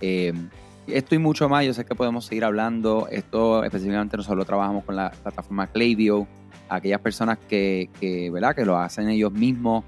Eh, 0.00 0.32
esto 0.86 1.14
y 1.14 1.18
mucho 1.18 1.48
más, 1.48 1.64
yo 1.64 1.74
sé 1.74 1.84
que 1.84 1.94
podemos 1.94 2.26
seguir 2.26 2.44
hablando. 2.44 3.08
Esto 3.10 3.62
específicamente 3.64 4.16
nosotros 4.16 4.44
trabajamos 4.46 4.84
con 4.84 4.96
la 4.96 5.10
plataforma 5.10 5.68
Klaviyo. 5.68 6.26
Aquellas 6.68 7.00
personas 7.00 7.38
que, 7.48 7.88
que, 8.00 8.30
¿verdad? 8.30 8.54
que 8.54 8.64
lo 8.64 8.76
hacen 8.78 9.08
ellos 9.08 9.32
mismos, 9.32 9.84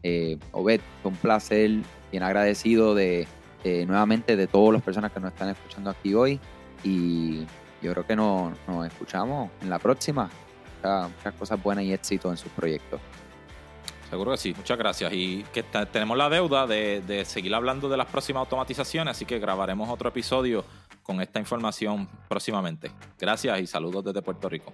Eh, 0.02 0.38
Obed, 0.54 0.80
un 1.04 1.16
placer, 1.16 1.82
bien 2.12 2.24
agradecido 2.24 2.96
de 2.96 3.28
nuevamente 3.86 4.38
de 4.38 4.48
todas 4.48 4.74
las 4.74 4.82
personas 4.82 5.12
que 5.12 5.20
nos 5.20 5.34
están 5.34 5.50
escuchando 5.50 5.90
aquí 5.90 6.14
hoy 6.14 6.40
y 6.84 7.46
yo 7.82 7.92
creo 7.94 8.06
que 8.06 8.16
nos, 8.16 8.54
escuchamos 8.86 9.52
en 9.62 9.70
la 9.70 9.80
próxima. 9.80 10.30
Muchas, 10.78 11.34
cosas 11.38 11.62
buenas 11.62 11.84
y 11.84 11.94
éxito 11.94 12.30
en 12.30 12.38
sus 12.38 12.52
proyectos. 12.52 13.02
Seguro 14.10 14.32
que 14.32 14.38
sí, 14.38 14.54
muchas 14.56 14.78
gracias. 14.78 15.12
Y 15.14 15.44
que 15.54 15.64
tenemos 15.64 16.18
la 16.18 16.30
deuda 16.30 16.66
de, 16.66 17.02
de 17.02 17.26
seguir 17.26 17.54
hablando 17.54 17.90
de 17.90 17.98
las 17.98 18.08
próximas 18.08 18.42
automatizaciones, 18.42 19.12
así 19.12 19.26
que 19.26 19.40
grabaremos 19.40 19.90
otro 19.90 20.10
episodio 20.10 20.64
con 21.04 21.22
esta 21.22 21.40
información 21.40 22.08
próximamente. 22.28 22.92
Gracias 23.20 23.60
y 23.60 23.68
saludos 23.68 24.06
desde 24.06 24.22
Puerto 24.22 24.50
Rico. 24.50 24.74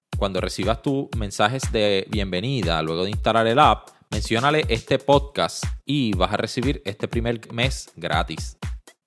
Cuando 0.21 0.39
recibas 0.39 0.83
tus 0.83 1.07
mensajes 1.17 1.71
de 1.71 2.05
bienvenida 2.07 2.79
luego 2.83 3.05
de 3.05 3.09
instalar 3.09 3.47
el 3.47 3.57
app, 3.57 3.89
menciónale 4.11 4.65
este 4.69 4.99
podcast 4.99 5.63
y 5.83 6.13
vas 6.13 6.31
a 6.31 6.37
recibir 6.37 6.79
este 6.85 7.07
primer 7.07 7.51
mes 7.51 7.91
gratis. 7.95 8.55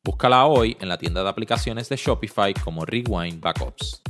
Búscala 0.02 0.46
hoy 0.46 0.76
en 0.80 0.88
la 0.88 0.98
tienda 0.98 1.22
de 1.22 1.28
aplicaciones 1.28 1.88
de 1.88 1.94
Shopify 1.94 2.52
como 2.52 2.84
Rewind 2.84 3.40
Backups. 3.40 4.02